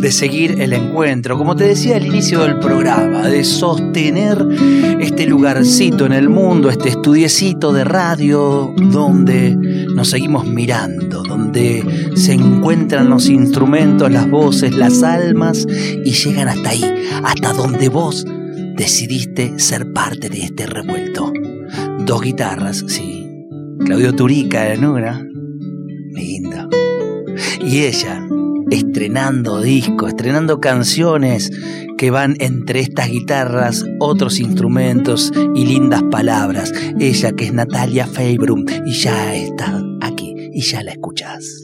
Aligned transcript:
de 0.00 0.12
seguir 0.12 0.60
el 0.62 0.72
encuentro, 0.72 1.36
como 1.36 1.54
te 1.54 1.64
decía 1.64 1.96
al 1.96 2.06
inicio 2.06 2.40
del 2.40 2.58
programa, 2.58 3.28
de 3.28 3.44
sostener 3.44 4.46
este 5.00 5.26
lugarcito 5.26 6.06
en 6.06 6.12
el 6.12 6.28
mundo, 6.28 6.70
este 6.70 6.88
estudiecito 6.88 7.72
de 7.72 7.84
radio 7.84 8.74
donde 8.76 9.54
nos 9.56 10.08
seguimos 10.08 10.46
mirando, 10.46 11.22
donde 11.22 11.84
se 12.16 12.32
encuentran 12.32 13.10
los 13.10 13.28
instrumentos, 13.28 14.10
las 14.10 14.28
voces, 14.30 14.74
las 14.74 15.02
almas 15.02 15.66
y 16.04 16.12
llegan 16.12 16.48
hasta 16.48 16.70
ahí, 16.70 16.84
hasta 17.22 17.52
donde 17.52 17.88
vos 17.88 18.24
decidiste 18.76 19.58
ser 19.58 19.92
parte 19.92 20.30
de 20.30 20.44
este 20.44 20.66
revuelto. 20.66 21.32
Dos 22.06 22.22
guitarras, 22.22 22.84
sí. 22.86 23.26
Claudio 23.84 24.14
Turica 24.14 24.72
en 24.72 24.84
una, 24.84 25.26
lindo. 26.14 26.68
Y 27.64 27.80
ella, 27.80 28.26
estrenando 28.70 29.60
discos, 29.60 30.10
estrenando 30.10 30.60
canciones 30.60 31.50
que 31.98 32.10
van 32.10 32.36
entre 32.38 32.80
estas 32.80 33.08
guitarras, 33.08 33.84
otros 33.98 34.40
instrumentos 34.40 35.32
y 35.54 35.66
lindas 35.66 36.02
palabras. 36.10 36.72
Ella 36.98 37.32
que 37.32 37.44
es 37.44 37.52
Natalia 37.52 38.06
Feibrum 38.06 38.64
y 38.86 38.92
ya 38.92 39.34
está 39.34 39.82
aquí 40.00 40.34
y 40.52 40.62
ya 40.62 40.82
la 40.82 40.92
escuchás. 40.92 41.62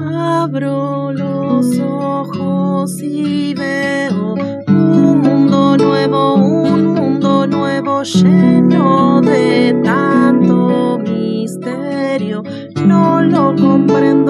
Abro 0.00 1.12
los 1.12 1.78
ojos 1.80 3.02
y 3.02 3.54
veo 3.54 4.34
un 4.68 5.20
mundo 5.20 5.76
nuevo, 5.76 6.34
un 6.34 6.94
mundo 6.94 7.46
nuevo 7.46 8.02
lleno 8.04 9.20
de 9.20 9.74
tanto 9.82 10.98
misterio. 10.98 12.42
No 12.86 13.22
lo 13.22 13.56
comprendo, 13.56 14.27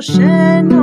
nuevo 0.00 0.77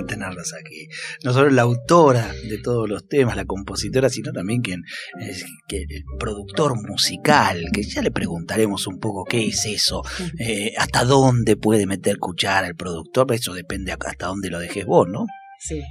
lindo 0.00 0.06
tenerlos 0.06 0.54
aquí. 0.54 0.88
No 1.24 1.32
solo 1.32 1.50
la 1.50 1.62
autora 1.62 2.32
de 2.48 2.58
todos 2.58 2.88
los 2.88 3.06
temas, 3.08 3.36
la 3.36 3.44
compositora, 3.44 4.08
sino 4.08 4.32
también 4.32 4.62
quien 4.62 4.82
es 5.20 5.44
que 5.68 5.82
el 5.88 6.04
productor 6.18 6.76
musical, 6.88 7.64
que 7.72 7.82
ya 7.82 8.02
le 8.02 8.10
preguntaremos 8.10 8.86
un 8.86 8.98
poco 8.98 9.24
qué 9.24 9.46
es 9.46 9.64
eso, 9.66 10.02
eh, 10.38 10.72
hasta 10.78 11.04
dónde 11.04 11.56
puede 11.56 11.86
meter 11.86 12.18
cuchara 12.18 12.66
el 12.66 12.76
productor, 12.76 13.32
eso 13.32 13.54
depende 13.54 13.92
hasta 13.92 14.26
dónde 14.26 14.50
lo 14.50 14.58
dejes 14.58 14.86
vos, 14.86 15.08
¿no? 15.08 15.26
Sí. 15.58 15.82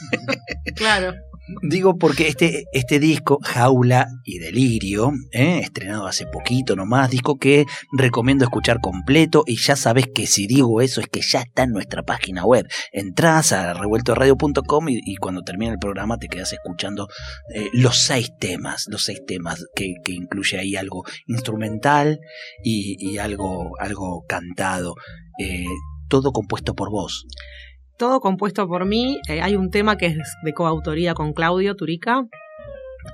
claro. 0.76 1.14
Digo 1.62 1.98
porque 1.98 2.28
este, 2.28 2.64
este 2.72 2.98
disco, 2.98 3.38
Jaula 3.42 4.08
y 4.24 4.38
Delirio, 4.38 5.12
¿eh? 5.30 5.60
estrenado 5.62 6.06
hace 6.06 6.26
poquito 6.26 6.74
nomás, 6.74 7.10
disco 7.10 7.36
que 7.38 7.66
recomiendo 7.92 8.44
escuchar 8.44 8.80
completo 8.80 9.44
y 9.46 9.56
ya 9.56 9.76
sabes 9.76 10.06
que 10.14 10.26
si 10.26 10.46
digo 10.46 10.80
eso 10.80 11.02
es 11.02 11.08
que 11.08 11.20
ya 11.20 11.40
está 11.40 11.64
en 11.64 11.72
nuestra 11.72 12.02
página 12.02 12.46
web. 12.46 12.66
Entrás 12.92 13.52
a 13.52 13.74
revueltoradio.com 13.74 14.88
y, 14.88 15.00
y 15.04 15.16
cuando 15.16 15.42
termine 15.42 15.72
el 15.72 15.78
programa 15.78 16.16
te 16.16 16.28
quedas 16.28 16.52
escuchando 16.54 17.08
eh, 17.54 17.68
los 17.74 17.98
seis 17.98 18.32
temas, 18.40 18.86
los 18.88 19.04
seis 19.04 19.20
temas 19.26 19.66
que, 19.74 19.94
incluye 20.06 20.58
ahí 20.58 20.76
algo 20.76 21.04
instrumental 21.26 22.20
y, 22.62 22.96
y 22.98 23.18
algo, 23.18 23.72
algo 23.80 24.24
cantado. 24.26 24.94
eh, 25.38 25.64
todo 26.08 26.32
compuesto 26.32 26.74
por 26.74 26.90
vos. 26.90 27.26
Todo 27.96 28.20
compuesto 28.20 28.66
por 28.66 28.86
mí. 28.86 29.18
Eh, 29.28 29.40
hay 29.40 29.54
un 29.54 29.70
tema 29.70 29.96
que 29.96 30.06
es 30.06 30.18
de 30.42 30.52
coautoría 30.52 31.14
con 31.14 31.32
Claudio 31.32 31.76
Turica. 31.76 32.26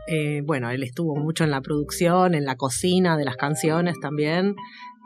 Eh, 0.07 0.43
bueno, 0.45 0.71
él 0.71 0.83
estuvo 0.83 1.17
mucho 1.17 1.45
en 1.45 1.51
la 1.51 1.61
producción, 1.61 2.35
en 2.35 2.45
la 2.45 2.57
cocina 2.57 3.17
de 3.17 3.25
las 3.25 3.37
canciones 3.37 3.97
también. 4.01 4.55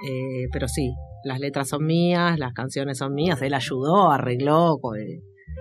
Eh, 0.08 0.46
pero 0.52 0.68
sí, 0.68 0.92
las 1.24 1.40
letras 1.40 1.68
son 1.68 1.86
mías, 1.86 2.38
las 2.38 2.52
canciones 2.52 2.98
son 2.98 3.14
mías. 3.14 3.42
Él 3.42 3.54
ayudó, 3.54 4.10
arregló, 4.10 4.78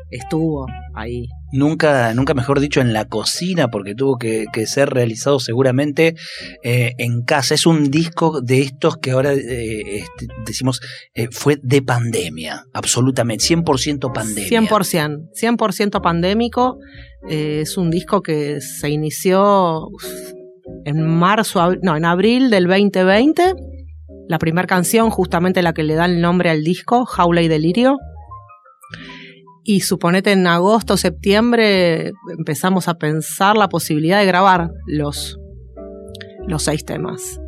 estuvo 0.10 0.68
ahí. 0.94 1.28
Nunca, 1.52 2.14
nunca 2.14 2.34
mejor 2.34 2.60
dicho, 2.60 2.82
en 2.82 2.94
la 2.94 3.06
cocina, 3.06 3.70
porque 3.70 3.94
tuvo 3.94 4.18
que, 4.18 4.46
que 4.52 4.66
ser 4.66 4.90
realizado 4.90 5.40
seguramente 5.40 6.16
eh, 6.64 6.94
en 6.98 7.22
casa. 7.24 7.54
Es 7.54 7.66
un 7.66 7.92
disco 7.92 8.42
de 8.42 8.62
estos 8.62 8.98
que 8.98 9.12
ahora 9.12 9.34
eh, 9.34 9.98
este, 9.98 10.28
decimos 10.46 10.82
eh, 11.14 11.28
fue 11.32 11.60
de 11.62 11.82
pandemia, 11.82 12.66
absolutamente, 12.74 13.44
100% 13.46 14.12
pandemia. 14.14 14.62
100%, 14.62 15.30
100% 15.32 16.02
pandémico. 16.02 16.78
Eh, 17.30 17.62
es 17.62 17.78
un 17.78 17.90
disco 17.90 18.22
que 18.22 18.62
se 18.62 18.90
inició 18.90 19.90
en 20.86 21.08
marzo, 21.08 21.76
no, 21.82 21.96
en 21.96 22.06
abril 22.06 22.50
del 22.50 22.68
2020. 22.68 23.54
La 24.28 24.40
primera 24.40 24.68
canción, 24.68 25.10
justamente 25.10 25.62
la 25.62 25.74
que 25.74 25.84
le 25.84 25.96
da 25.96 26.06
el 26.06 26.22
nombre 26.22 26.50
al 26.50 26.64
disco, 26.64 27.06
Jaula 27.06 27.42
y 27.42 27.48
Delirio. 27.48 27.98
Y 29.64 29.80
suponete 29.82 30.32
en 30.34 30.46
agosto, 30.48 30.98
septiembre, 30.98 32.12
empezamos 32.38 32.88
a 32.88 32.96
pensar 32.96 33.56
la 33.58 33.70
posibilidad 33.70 34.20
de 34.20 34.26
grabar 34.26 34.72
los, 34.88 35.40
los 36.48 36.64
seis 36.64 36.84
temas. 36.84 37.40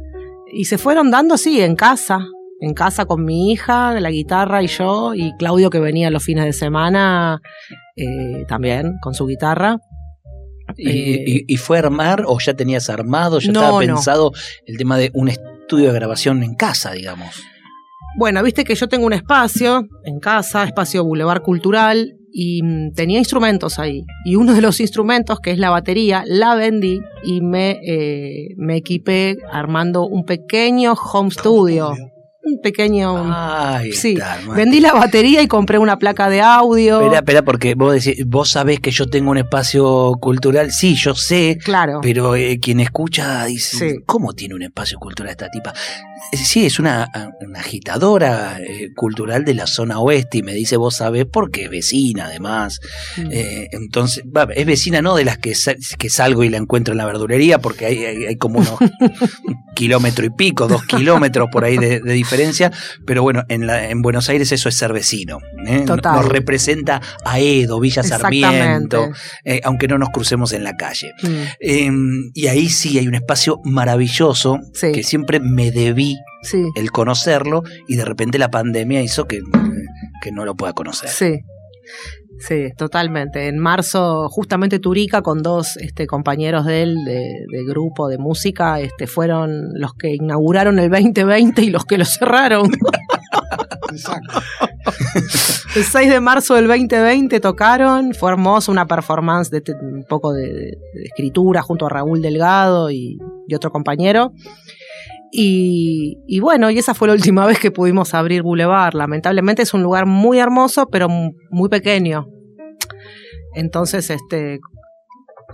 Y 0.53 0.65
se 0.65 0.77
fueron 0.77 1.12
dando, 1.12 1.38
sí, 1.38 1.59
en 1.62 1.75
casa, 1.75 2.25
en 2.62 2.73
casa 2.73 3.06
con 3.06 3.25
mi 3.25 3.51
hija, 3.51 4.00
la 4.00 4.12
guitarra 4.12 4.63
y 4.63 4.67
yo, 4.67 5.13
y 5.13 5.35
Claudio 5.38 5.69
que 5.69 5.79
venía 5.79 6.09
los 6.09 6.23
fines 6.23 6.45
de 6.45 6.53
semana 6.53 7.41
eh, 7.97 8.45
también 8.47 8.94
con 9.01 9.13
su 9.13 9.25
guitarra. 9.25 9.77
¿Y, 10.77 10.89
Eh, 10.89 11.23
y- 11.27 11.53
y 11.53 11.57
fue 11.57 11.77
armar 11.79 12.23
o 12.27 12.38
ya 12.39 12.53
tenías 12.53 12.89
armado, 12.89 13.39
ya 13.39 13.51
No, 13.51 13.59
estaba 13.59 13.81
no. 13.85 13.94
pensado 13.95 14.31
el 14.65 14.77
tema 14.77 14.97
de 14.97 15.11
un 15.13 15.27
estudio 15.27 15.88
de 15.88 15.94
grabación 15.94 16.44
en 16.44 16.56
casa, 16.56 16.91
digamos? 16.94 17.44
Bueno, 18.17 18.41
viste 18.44 18.63
que 18.63 18.75
yo 18.75 18.88
tengo 18.88 19.06
un 19.06 19.13
espacio 19.13 19.88
en 20.06 20.19
casa, 20.19 20.63
espacio 20.63 21.03
Boulevard 21.03 21.41
Cultural, 21.41 22.13
y 22.38 22.62
mm, 22.63 22.94
tenía 22.94 23.19
instrumentos 23.19 23.79
ahí. 23.79 24.03
Y 24.25 24.35
uno 24.35 24.53
de 24.53 24.62
los 24.62 24.79
instrumentos, 24.81 25.39
que 25.39 25.51
es 25.51 25.57
la 25.57 25.69
batería, 25.69 26.23
la 26.25 26.56
vendí 26.56 27.00
y 27.23 27.41
me, 27.41 27.79
eh, 27.85 28.50
me 28.57 28.75
equipé 28.77 29.38
armando 29.51 30.06
un 30.06 30.25
pequeño 30.25 30.94
home 30.94 31.31
studio. 31.31 31.94
Un 32.47 32.59
pequeño... 32.62 33.23
Ay, 33.33 33.91
sí, 33.94 34.13
está, 34.13 34.35
hermano. 34.35 34.53
vendí 34.53 34.79
la 34.79 34.94
batería 34.94 35.41
y 35.41 35.47
compré 35.47 35.79
una 35.79 35.97
placa 35.97 36.29
de 36.29 36.41
audio. 36.41 37.00
Espera, 37.00 37.18
espera, 37.19 37.41
porque 37.41 37.73
vos 37.73 37.94
decís, 37.94 38.23
vos 38.27 38.50
sabés 38.50 38.79
que 38.81 38.91
yo 38.91 39.07
tengo 39.07 39.31
un 39.31 39.38
espacio 39.38 40.11
cultural. 40.21 40.71
Sí, 40.71 40.94
yo 40.95 41.15
sé, 41.15 41.57
Claro. 41.63 42.01
pero 42.03 42.35
eh, 42.35 42.59
quien 42.61 42.81
escucha 42.81 43.45
dice, 43.45 43.89
Sí. 43.91 43.95
¿cómo 44.06 44.33
tiene 44.33 44.53
un 44.56 44.61
espacio 44.61 45.00
cultural 45.00 45.31
esta 45.31 45.50
tipa? 45.50 45.73
Eh, 46.31 46.38
Sí, 46.38 46.65
es 46.65 46.79
una, 46.79 47.09
una 47.41 47.59
agitadora 47.59 48.59
eh, 48.62 48.89
cultural 48.95 49.44
de 49.45 49.53
la 49.53 49.67
zona 49.67 50.00
oeste 50.00 50.38
y 50.39 50.44
me 50.44 50.53
dice, 50.53 50.77
vos 50.77 50.95
sabés, 50.95 51.25
porque 51.31 51.65
es 51.65 51.69
vecina 51.69 52.25
además. 52.25 52.79
Mm. 53.17 53.29
Eh, 53.31 53.67
entonces, 53.71 54.23
va, 54.25 54.47
es 54.56 54.65
vecina 54.65 55.01
no 55.01 55.15
de 55.15 55.25
las 55.25 55.38
que, 55.38 55.53
que 55.97 56.09
salgo 56.09 56.44
y 56.44 56.50
la 56.50 56.57
encuentro 56.57 56.94
en 56.94 56.97
la 57.00 57.06
verdulería, 57.06 57.59
porque 57.59 57.85
hay, 57.85 58.06
hay, 58.06 58.25
hay 58.25 58.35
como 58.38 58.59
unos 58.59 58.77
kilómetro 59.75 60.25
y 60.25 60.29
pico, 60.29 60.67
dos 60.67 60.83
kilómetros 60.85 61.50
por 61.51 61.63
ahí 61.65 61.77
de, 61.77 62.00
de 62.00 62.13
diferencia, 62.13 62.71
pero 63.06 63.21
bueno, 63.23 63.44
en, 63.50 63.68
la, 63.68 63.89
en 63.89 64.01
Buenos 64.01 64.29
Aires 64.29 64.51
eso 64.51 64.69
es 64.69 64.75
ser 64.75 64.94
vecino. 64.94 65.39
¿eh? 65.68 65.83
Total. 65.85 66.15
Nos 66.15 66.25
representa 66.29 67.01
a 67.25 67.39
Edo, 67.39 67.79
Villa 67.79 68.03
Sarmiento, 68.03 69.09
aunque 69.63 69.88
no 69.88 69.97
nos 69.97 70.09
crucemos 70.09 70.53
en 70.53 70.63
la 70.63 70.75
calle. 70.77 71.11
Mm. 71.21 71.27
Eh, 71.59 71.91
y 72.33 72.47
ahí 72.47 72.69
sí 72.69 72.97
hay 72.97 73.07
un 73.07 73.15
espacio 73.15 73.59
maravilloso 73.63 74.59
Sí. 74.73 74.91
que 74.91 75.03
siempre 75.03 75.39
me 75.39 75.71
debí 75.71 76.05
Sí, 76.45 76.63
el 76.75 76.92
conocerlo 76.92 77.63
y 77.88 77.95
de 77.95 78.06
repente 78.06 78.38
la 78.38 78.50
pandemia 78.50 79.01
hizo 79.01 79.25
que, 79.25 79.42
que 80.21 80.31
no 80.31 80.45
lo 80.45 80.56
pueda 80.56 80.74
conocer. 80.74 81.09
sí. 81.09 81.39
Sí, 82.38 82.68
totalmente. 82.77 83.47
En 83.47 83.57
marzo, 83.59 84.27
justamente 84.27 84.80
Turica, 84.80 85.21
con 85.21 85.42
dos 85.42 85.77
este, 85.77 86.06
compañeros 86.06 86.65
de 86.65 86.81
él, 86.83 87.06
de, 87.06 87.13
de 87.50 87.63
grupo 87.65 88.09
de 88.09 88.18
música, 88.18 88.81
este, 88.81 89.07
fueron 89.07 89.69
los 89.74 89.94
que 89.94 90.15
inauguraron 90.15 90.77
el 90.80 90.89
2020 90.89 91.62
y 91.62 91.69
los 91.69 91.86
que 91.86 91.97
lo 91.97 92.03
cerraron. 92.03 92.69
Exacto. 93.92 94.42
El 95.75 95.83
6 95.83 96.09
de 96.09 96.19
marzo 96.19 96.56
del 96.56 96.68
2020 96.68 97.39
tocaron, 97.39 98.13
fue 98.13 98.31
hermoso, 98.31 98.69
una 98.71 98.86
performance 98.86 99.50
de, 99.50 99.62
te- 99.62 99.74
un 99.74 100.03
poco 100.07 100.33
de, 100.33 100.44
de- 100.47 100.77
de 100.94 101.03
escritura 101.06 101.62
junto 101.62 101.86
a 101.86 101.89
Raúl 101.89 102.21
Delgado 102.21 102.92
y, 102.92 103.18
y 103.47 103.56
otro 103.56 103.71
compañero. 103.71 104.33
Y, 105.37 106.17
y 106.27 106.39
bueno, 106.39 106.71
y 106.71 106.77
esa 106.77 106.93
fue 106.93 107.07
la 107.09 107.13
última 107.13 107.45
vez 107.47 107.59
que 107.59 107.71
pudimos 107.71 108.13
abrir 108.13 108.41
Boulevard. 108.43 108.93
Lamentablemente 108.93 109.63
es 109.63 109.73
un 109.73 109.83
lugar 109.83 110.05
muy 110.05 110.39
hermoso, 110.39 110.87
pero 110.89 111.09
mu- 111.09 111.31
muy 111.49 111.67
pequeño. 111.69 112.27
Entonces, 113.53 114.09
este, 114.09 114.59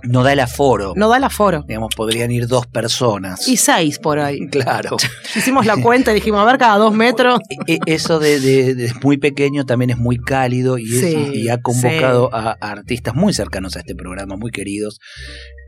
No 0.04 0.22
da 0.24 0.32
el 0.32 0.40
aforo. 0.40 0.92
no 0.96 1.08
da 1.08 1.16
el 1.18 1.24
aforo. 1.24 1.64
Digamos, 1.66 1.94
podrían 1.96 2.30
ir 2.30 2.46
dos 2.48 2.66
personas. 2.66 3.46
Y 3.48 3.56
seis 3.56 3.98
por 3.98 4.18
ahí. 4.18 4.38
Claro. 4.50 4.96
Hicimos 5.36 5.66
la 5.66 5.76
cuenta 5.76 6.12
y 6.12 6.14
dijimos, 6.16 6.40
a 6.40 6.44
ver, 6.44 6.58
cada 6.58 6.78
dos 6.78 6.94
metros. 6.94 7.40
E- 7.66 7.78
Eso 7.86 8.18
de, 8.18 8.40
de- 8.40 8.74
de 8.74 8.92
muy 9.02 9.18
pequeño 9.18 9.64
también 9.64 9.90
es 9.90 9.98
muy 9.98 10.18
cálido 10.18 10.78
y, 10.78 10.84
es- 10.94 11.00
Sí, 11.00 11.30
y 11.34 11.48
ha 11.48 11.60
convocado 11.60 12.32
a, 12.34 12.56
a 12.60 12.70
artistas 12.70 13.14
muy 13.14 13.32
cercanos 13.32 13.76
a 13.76 13.80
este 13.80 13.94
programa, 13.94 14.36
muy 14.36 14.50
queridos, 14.50 14.98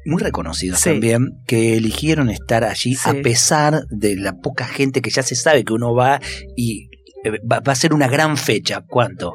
muy 0.06 0.22
reconocidos 0.22 0.80
Sí. 0.80 0.90
también, 0.90 1.30
que 1.46 1.76
eligieron 1.76 2.30
estar 2.30 2.64
allí 2.64 2.94
Sí. 2.94 3.08
a 3.08 3.14
pesar 3.22 3.84
de 3.90 4.16
la 4.16 4.34
poca 4.34 4.66
gente 4.66 5.00
que 5.02 5.10
ya 5.10 5.22
se 5.22 5.34
sabe 5.36 5.64
que 5.64 5.72
uno 5.72 5.94
va 5.94 6.20
y 6.56 6.88
eh, 7.24 7.40
va, 7.50 7.60
va 7.60 7.72
a 7.72 7.76
ser 7.76 7.94
una 7.94 8.06
gran 8.08 8.36
fecha. 8.36 8.82
¿Cuánto? 8.86 9.34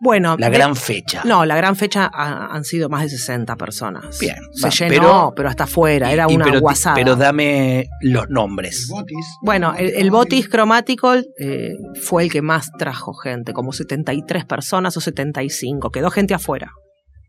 Bueno, 0.00 0.36
La 0.38 0.48
de- 0.50 0.56
gran 0.58 0.76
fecha. 0.76 1.22
No, 1.24 1.44
la 1.44 1.56
gran 1.56 1.74
fecha 1.74 2.08
ha- 2.12 2.54
han 2.54 2.62
sido 2.64 2.88
más 2.88 3.02
de 3.02 3.08
60 3.08 3.56
personas. 3.56 4.16
Bien, 4.20 4.36
Se 4.52 4.66
va, 4.66 4.70
llenó, 4.70 4.90
pero- 5.00 5.32
pero, 5.34 5.48
hasta 5.48 5.64
afuera, 5.64 6.12
era 6.12 6.28
una 6.28 6.44
pero, 6.44 6.60
guasada. 6.60 6.94
pero 6.94 7.16
dame 7.16 7.88
los 8.02 8.26
El 8.28 8.30
nombres. 8.32 8.86
botis. 8.88 9.26
bueno, 9.42 9.74
el, 9.76 9.88
el 9.96 10.10
Botis 10.12 10.48
Cromático 10.48 11.14
eh, 11.14 11.72
fue 12.00 12.22
el 12.24 12.30
que 12.30 12.42
más 12.42 12.70
trajo 12.78 13.12
gente, 13.14 13.52
como 13.52 13.72
73 13.72 14.44
personas 14.44 14.96
o 14.96 15.00
75, 15.00 15.90
quedó 15.90 16.10
gente 16.10 16.34
afuera. 16.34 16.70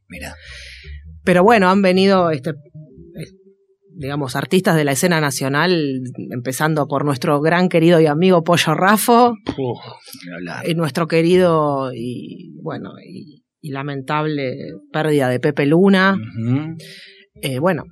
Mira. 0.10 0.36
Pero 1.30 1.44
bueno, 1.44 1.70
han 1.70 1.84
venido, 1.84 2.32
este, 2.32 2.54
digamos, 3.96 4.36
artistas 4.36 4.76
de 4.76 4.84
la 4.84 4.94
escena 4.94 5.22
nacional, 5.22 6.02
empezando 6.32 6.88
por 6.88 7.06
nuestro 7.06 7.40
gran 7.40 7.70
querido 7.70 8.02
y 8.02 8.08
amigo 8.08 8.44
Pollo 8.44 8.74
Rafo, 8.74 9.36
y 10.66 10.74
nuestro 10.74 11.08
querido 11.08 11.92
y, 11.94 12.56
bueno, 12.64 12.94
y, 13.08 13.44
y 13.62 13.70
lamentable 13.70 14.56
pérdida 14.92 15.30
de 15.30 15.40
Pepe 15.40 15.68
Luna. 15.68 16.18
Eh, 17.42 17.60
bueno, 17.60 17.86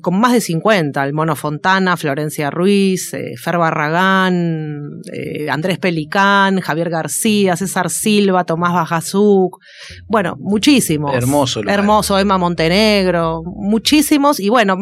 con 0.00 0.20
más 0.20 0.32
de 0.32 0.40
50, 0.40 1.04
el 1.04 1.12
Mono 1.12 1.36
Fontana, 1.36 1.96
Florencia 1.96 2.50
Ruiz, 2.50 3.12
eh, 3.14 3.34
Fer 3.36 3.58
Barragán, 3.58 5.00
eh, 5.12 5.50
Andrés 5.50 5.78
Pelicán, 5.78 6.60
Javier 6.60 6.90
García, 6.90 7.56
César 7.56 7.90
Silva, 7.90 8.44
Tomás 8.44 8.72
Bajazuk, 8.72 9.58
bueno, 10.06 10.36
muchísimos. 10.38 11.14
Hermoso 11.14 11.62
lugar. 11.62 11.78
Hermoso, 11.78 12.18
Emma 12.18 12.38
Montenegro, 12.38 13.42
muchísimos, 13.44 14.40
y 14.40 14.48
bueno, 14.48 14.76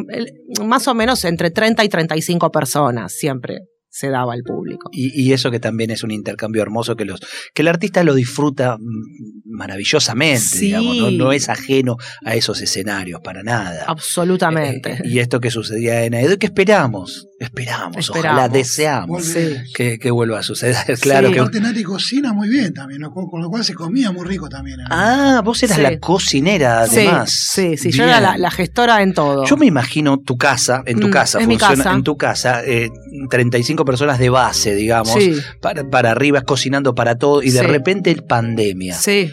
más 0.64 0.86
o 0.88 0.94
menos 0.94 1.24
entre 1.24 1.50
30 1.50 1.84
y 1.84 1.88
35 1.88 2.50
personas 2.50 3.12
siempre 3.12 3.62
se 3.98 4.08
daba 4.10 4.32
al 4.32 4.42
público. 4.42 4.90
Y, 4.92 5.20
y 5.20 5.32
eso 5.32 5.50
que 5.50 5.58
también 5.60 5.90
es 5.90 6.02
un 6.04 6.10
intercambio 6.10 6.62
hermoso 6.62 6.94
que 6.96 7.04
los 7.04 7.20
que 7.54 7.62
el 7.62 7.68
artista 7.68 8.04
lo 8.04 8.14
disfruta 8.14 8.76
mm, 8.78 9.50
maravillosamente, 9.58 10.40
Sí. 10.40 10.66
digamos, 10.66 10.96
¿no? 10.96 11.10
no 11.10 11.32
es 11.32 11.48
ajeno 11.48 11.96
a 12.24 12.34
esos 12.34 12.60
escenarios 12.60 13.20
para 13.22 13.42
nada. 13.42 13.84
Absolutamente. 13.88 14.92
Eh, 14.92 15.02
y 15.04 15.18
esto 15.18 15.40
que 15.40 15.50
sucedía 15.50 16.04
en 16.04 16.14
Aedo, 16.14 16.38
que 16.38 16.46
esperamos, 16.46 17.26
esperamos, 17.40 18.10
ojalá, 18.10 18.28
Esperamos. 18.46 18.52
deseamos 18.52 19.24
sí. 19.24 19.48
que, 19.74 19.98
que 19.98 20.10
vuelva 20.10 20.38
a 20.40 20.42
suceder. 20.42 20.76
Claro 21.00 21.28
Sí. 21.28 21.34
que. 21.34 21.40
Aparte 21.40 21.60
Nati 21.60 21.82
cocina 21.82 22.32
muy 22.32 22.48
bien 22.48 22.72
también, 22.74 23.00
¿no? 23.00 23.10
con 23.12 23.28
con 23.28 23.40
lo 23.40 23.48
cual 23.50 23.64
se 23.64 23.74
comía 23.74 24.10
muy 24.12 24.26
rico 24.26 24.48
también. 24.48 24.78
¿no? 24.78 24.84
Ah, 24.90 25.42
vos 25.44 25.62
eras 25.62 25.76
Sí. 25.76 25.82
la 25.82 25.98
cocinera, 25.98 26.80
además. 26.82 27.30
sí, 27.52 27.76
sí, 27.76 27.90
yo 27.90 28.04
era 28.04 28.18
Bien. 28.20 28.22
la, 28.24 28.38
la 28.38 28.50
gestora 28.50 29.02
en 29.02 29.12
todo. 29.14 29.44
Yo 29.44 29.56
me 29.56 29.66
imagino 29.66 30.18
tu 30.18 30.36
casa, 30.36 30.82
en 30.86 31.00
tu 31.00 31.08
Mm, 31.08 31.10
casa, 31.10 31.40
es 31.40 31.46
mi 31.48 31.58
funciona, 31.58 31.84
casa. 31.84 31.96
en 31.96 32.02
tu 32.02 32.16
casa, 32.16 32.64
eh, 32.64 32.90
35 33.30 33.84
personas 33.88 34.18
de 34.18 34.28
base, 34.28 34.74
digamos, 34.74 35.14
Sí, 35.14 35.34
para, 35.62 35.88
para 35.88 36.10
arriba 36.12 36.42
cocinando 36.42 36.94
para 36.94 37.16
todo, 37.16 37.42
y 37.42 37.50
de 37.50 37.60
Sí. 37.60 37.66
repente 37.66 38.10
el 38.10 38.22
pandemia, 38.24 38.94
sí, 38.94 39.30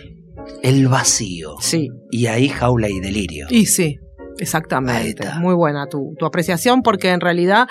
el 0.64 0.88
vacío, 0.88 1.56
sí. 1.60 1.90
y 2.10 2.28
ahí 2.28 2.48
jaula 2.48 2.88
y 2.90 3.00
delirio. 3.02 3.48
Y 3.50 3.66
sí, 3.66 4.00
exactamente. 4.40 5.28
Muy 5.40 5.54
buena 5.56 5.88
tu, 5.88 6.16
tu 6.18 6.26
apreciación 6.26 6.82
porque 6.84 7.10
en 7.12 7.20
realidad, 7.20 7.68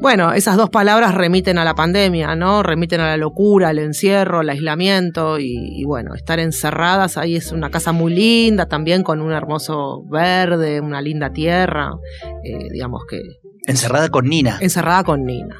bueno, 0.00 0.32
esas 0.32 0.56
dos 0.56 0.70
palabras 0.70 1.14
remiten 1.16 1.58
a 1.58 1.64
la 1.64 1.74
pandemia, 1.74 2.36
¿no? 2.36 2.62
Remiten 2.62 3.00
a 3.00 3.08
la 3.08 3.16
locura, 3.16 3.70
al 3.70 3.80
encierro, 3.80 4.38
al 4.40 4.48
aislamiento 4.50 5.40
y, 5.40 5.56
y 5.80 5.84
bueno, 5.84 6.14
estar 6.14 6.38
encerradas 6.38 7.16
ahí 7.18 7.34
es 7.34 7.50
una 7.50 7.68
casa 7.70 7.90
muy 7.90 8.14
linda 8.14 8.66
también 8.66 9.02
con 9.02 9.20
un 9.20 9.32
hermoso 9.32 10.04
verde, 10.08 10.80
una 10.80 11.02
linda 11.02 11.32
tierra, 11.32 11.90
eh, 12.44 12.68
digamos 12.72 13.02
que 13.10 13.20
Encerrada 13.68 14.08
con 14.08 14.28
Nina. 14.28 14.58
encerrada 14.60 15.04
con 15.04 15.24
Nina, 15.24 15.56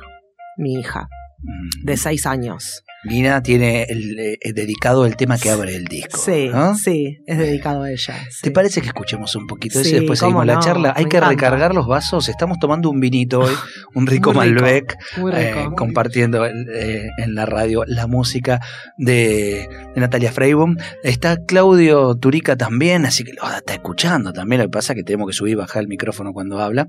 mi 0.56 0.74
hija. 0.74 1.08
Mm. 1.40 1.84
de 1.84 1.96
seis 1.96 2.26
años. 2.26 2.82
Nina 3.04 3.40
tiene 3.44 3.84
el, 3.84 4.18
eh, 4.18 4.38
dedicado 4.52 5.06
el 5.06 5.16
tema 5.16 5.38
que 5.38 5.50
abre 5.50 5.76
el 5.76 5.84
disco. 5.84 6.18
Sí, 6.18 6.48
¿no? 6.52 6.74
sí, 6.74 7.18
es 7.28 7.38
dedicado 7.38 7.84
a 7.84 7.92
ella. 7.92 8.16
¿Te 8.42 8.50
parece 8.50 8.80
que 8.80 8.88
escuchemos 8.88 9.36
un 9.36 9.46
poquito 9.46 9.78
de 9.78 9.84
eso 9.84 9.96
y 9.96 9.98
después 10.00 10.18
seguimos 10.18 10.44
la 10.44 10.58
charla? 10.58 10.94
Hay 10.96 11.04
que 11.04 11.18
encanta. 11.18 11.28
recargar 11.28 11.74
los 11.76 11.86
vasos. 11.86 12.28
Estamos 12.28 12.58
tomando 12.58 12.90
un 12.90 12.98
vinito 12.98 13.38
hoy, 13.38 13.54
un 13.94 14.08
rico 14.08 14.32
Muy 14.32 14.46
rico, 14.48 14.60
Malbec, 14.62 14.96
Muy 15.18 15.32
eh, 15.32 15.54
rico. 15.54 15.76
compartiendo 15.76 16.44
eh, 16.44 17.08
en 17.18 17.34
la 17.36 17.46
radio 17.46 17.84
la 17.86 18.08
música 18.08 18.60
de, 18.96 19.68
de 19.94 20.00
Natalia 20.00 20.32
Freibum. 20.32 20.76
Está 21.04 21.36
Claudio 21.46 22.16
Turica 22.16 22.56
también, 22.56 23.06
así 23.06 23.22
que 23.22 23.32
lo 23.32 23.44
estar 23.48 23.76
escuchando 23.76 24.32
también. 24.32 24.60
Lo 24.60 24.66
que 24.66 24.72
pasa 24.72 24.92
es 24.92 24.96
que 24.96 25.04
tenemos 25.04 25.28
que 25.28 25.34
subir 25.34 25.52
y 25.52 25.54
bajar 25.54 25.82
el 25.82 25.88
micrófono 25.88 26.32
cuando 26.32 26.58
habla, 26.58 26.88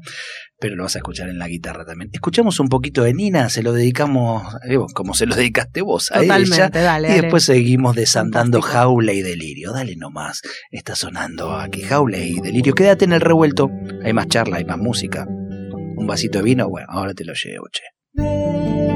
pero 0.60 0.76
lo 0.76 0.84
vas 0.84 0.96
a 0.96 1.00
escuchar 1.00 1.30
en 1.30 1.40
la 1.40 1.48
guitarra 1.48 1.86
también. 1.86 2.10
Escuchamos 2.14 2.60
un 2.60 2.68
poquito 2.68 3.04
de 3.04 3.14
Nina, 3.14 3.50
se 3.50 3.64
lo 3.64 3.72
dedicamos, 3.74 4.44
eh, 4.68 4.78
como 4.94 5.14
se 5.14 5.26
lo 5.26 5.36
dedicaste 5.36 5.82
vos 5.82 6.12
a 6.12 6.20
Totalmente, 6.22 6.56
ella. 6.56 6.70
dale, 6.70 7.08
Y 7.08 7.12
dale. 7.12 7.22
después 7.22 7.44
seguimos 7.44 7.96
desandando 7.96 8.60
Fantástico. 8.62 8.80
jaula 8.84 9.14
y 9.14 9.22
delirio. 9.22 9.72
Dale 9.72 9.96
nomás. 9.96 10.42
Está 10.72 10.96
sonando 10.96 11.54
aquí 11.56 11.82
jaula 11.82 12.18
y 12.18 12.40
delirio. 12.42 12.74
Quédate 12.74 13.06
en 13.06 13.14
el 13.14 13.22
revuelto. 13.22 13.70
Hay 14.04 14.14
más 14.14 14.28
charla, 14.28 14.58
hay 14.58 14.66
más 14.66 14.78
música. 14.78 15.26
Un 15.28 16.06
vasito 16.08 16.40
de 16.40 16.44
vino, 16.44 16.70
bueno, 16.70 16.88
ahora 16.90 17.14
te 17.14 17.24
lo 17.26 17.34
llevo, 17.34 17.68
che. 17.72 18.89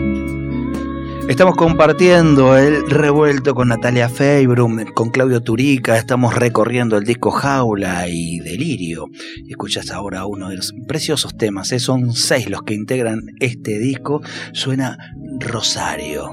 Estamos 1.29 1.55
compartiendo 1.55 2.57
el 2.57 2.89
revuelto 2.89 3.55
con 3.55 3.69
Natalia 3.69 4.09
Feibrum, 4.09 4.85
con 4.93 5.11
Claudio 5.11 5.41
Turica, 5.41 5.97
estamos 5.97 6.35
recorriendo 6.35 6.97
el 6.97 7.05
disco 7.05 7.31
Jaula 7.31 8.07
y 8.09 8.39
Delirio. 8.39 9.05
Escuchas 9.47 9.91
ahora 9.91 10.25
uno 10.25 10.49
de 10.49 10.57
los 10.57 10.73
preciosos 10.87 11.37
temas, 11.37 11.71
¿eh? 11.71 11.79
son 11.79 12.13
seis 12.13 12.49
los 12.49 12.63
que 12.63 12.73
integran 12.73 13.21
este 13.39 13.79
disco, 13.79 14.21
suena 14.51 14.97
Rosario. 15.39 16.29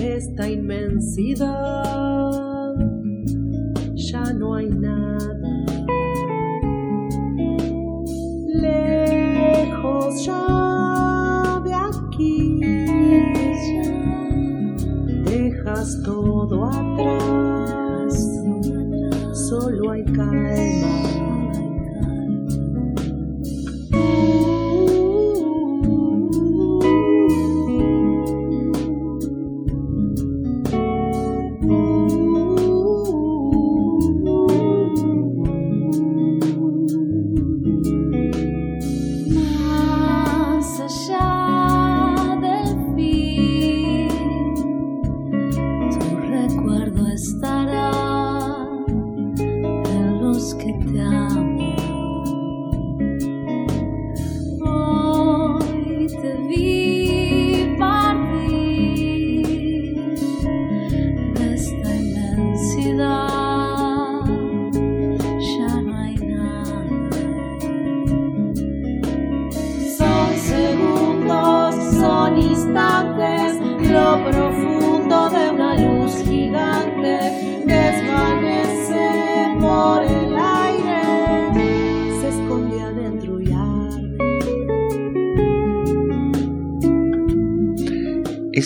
Esta 0.00 0.48
inmensidad, 0.48 1.46
ya 3.94 4.32
no 4.32 4.54
hay 4.54 4.68
nada. 4.68 5.37
De 10.08 11.74
aquí, 11.74 12.60
dejas 15.26 16.02
todo 16.02 16.64
atrás, 16.64 18.14
solo 19.34 19.90
hay 19.90 20.04
calma. 20.04 21.08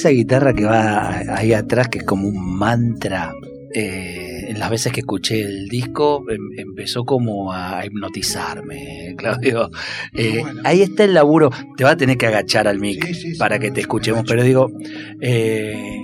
Esa 0.03 0.11
guitarra 0.11 0.53
que 0.53 0.65
va 0.65 1.17
ahí 1.37 1.53
atrás, 1.53 1.87
que 1.87 1.99
es 1.99 2.05
como 2.05 2.27
un 2.27 2.59
mantra, 2.59 3.33
eh, 3.73 4.47
en 4.49 4.59
las 4.59 4.69
veces 4.69 4.93
que 4.93 4.99
escuché 4.99 5.43
el 5.43 5.69
disco, 5.69 6.25
em- 6.29 6.59
empezó 6.59 7.05
como 7.05 7.53
a 7.53 7.87
hipnotizarme, 7.87 9.15
Claudio. 9.17 9.71
Eh, 10.13 10.41
Bueno. 10.41 10.61
Ahí 10.65 10.83
está 10.83 11.05
el 11.05 11.15
laburo, 11.15 11.51
te 11.77 11.85
va 11.85 11.91
a 11.91 11.97
tener 11.97 12.17
que 12.19 12.27
agachar 12.27 12.67
al 12.67 12.81
mic 12.81 13.05
Sí, 13.07 13.15
sí, 13.15 13.33
sí, 13.35 13.39
para 13.39 13.61
que 13.61 13.71
te 13.71 13.81
escuchemos, 13.81 14.25
pero 14.27 14.43
digo, 14.43 14.73
eh, 15.21 16.01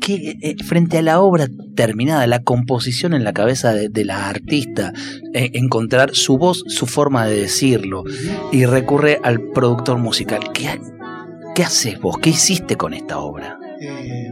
que, 0.00 0.56
frente 0.64 0.96
a 0.96 1.02
la 1.02 1.20
obra 1.20 1.48
terminada, 1.76 2.26
la 2.26 2.42
composición 2.42 3.12
en 3.12 3.24
la 3.24 3.34
cabeza 3.34 3.74
de, 3.74 3.90
de 3.90 4.06
la 4.06 4.30
artista, 4.30 4.94
encontrar 5.34 6.14
su 6.14 6.38
voz, 6.38 6.64
su 6.66 6.86
forma 6.86 7.26
de 7.26 7.42
decirlo, 7.42 8.04
y 8.52 8.64
recurre 8.64 9.18
al 9.22 9.42
productor 9.52 9.98
musical. 9.98 10.40
¿Qué, 10.54 10.80
qué 11.60 11.64
haces 11.64 12.00
vos? 12.00 12.16
¿Qué 12.22 12.30
hiciste 12.30 12.76
con 12.76 12.94
esta 12.94 13.18
obra? 13.18 13.58
Eh, 13.82 14.28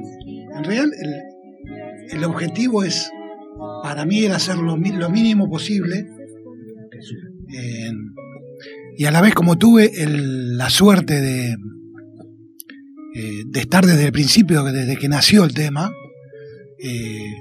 en 0.57 0.65
realidad, 0.65 0.87
el, 0.99 2.17
el 2.17 2.25
objetivo 2.25 2.85
es, 2.85 3.11
para 3.83 4.07
mí, 4.07 4.25
era 4.25 4.37
hacer 4.37 4.57
lo, 4.57 4.79
mínimo 4.79 5.51
posible. 5.51 6.07
Y 8.97 9.05
a 9.05 9.11
la 9.11 9.21
vez, 9.21 9.35
como 9.35 9.59
tuve 9.59 9.93
la 10.07 10.71
suerte 10.71 11.21
de, 11.21 11.51
eh, 13.15 13.43
de 13.47 13.61
estar 13.61 13.85
desde 13.85 14.07
el 14.07 14.13
principio, 14.13 14.65
desde 14.65 14.97
que 14.97 15.11
nació 15.11 15.45
el 15.45 15.53
tema, 15.53 15.91
eh, 16.83 17.35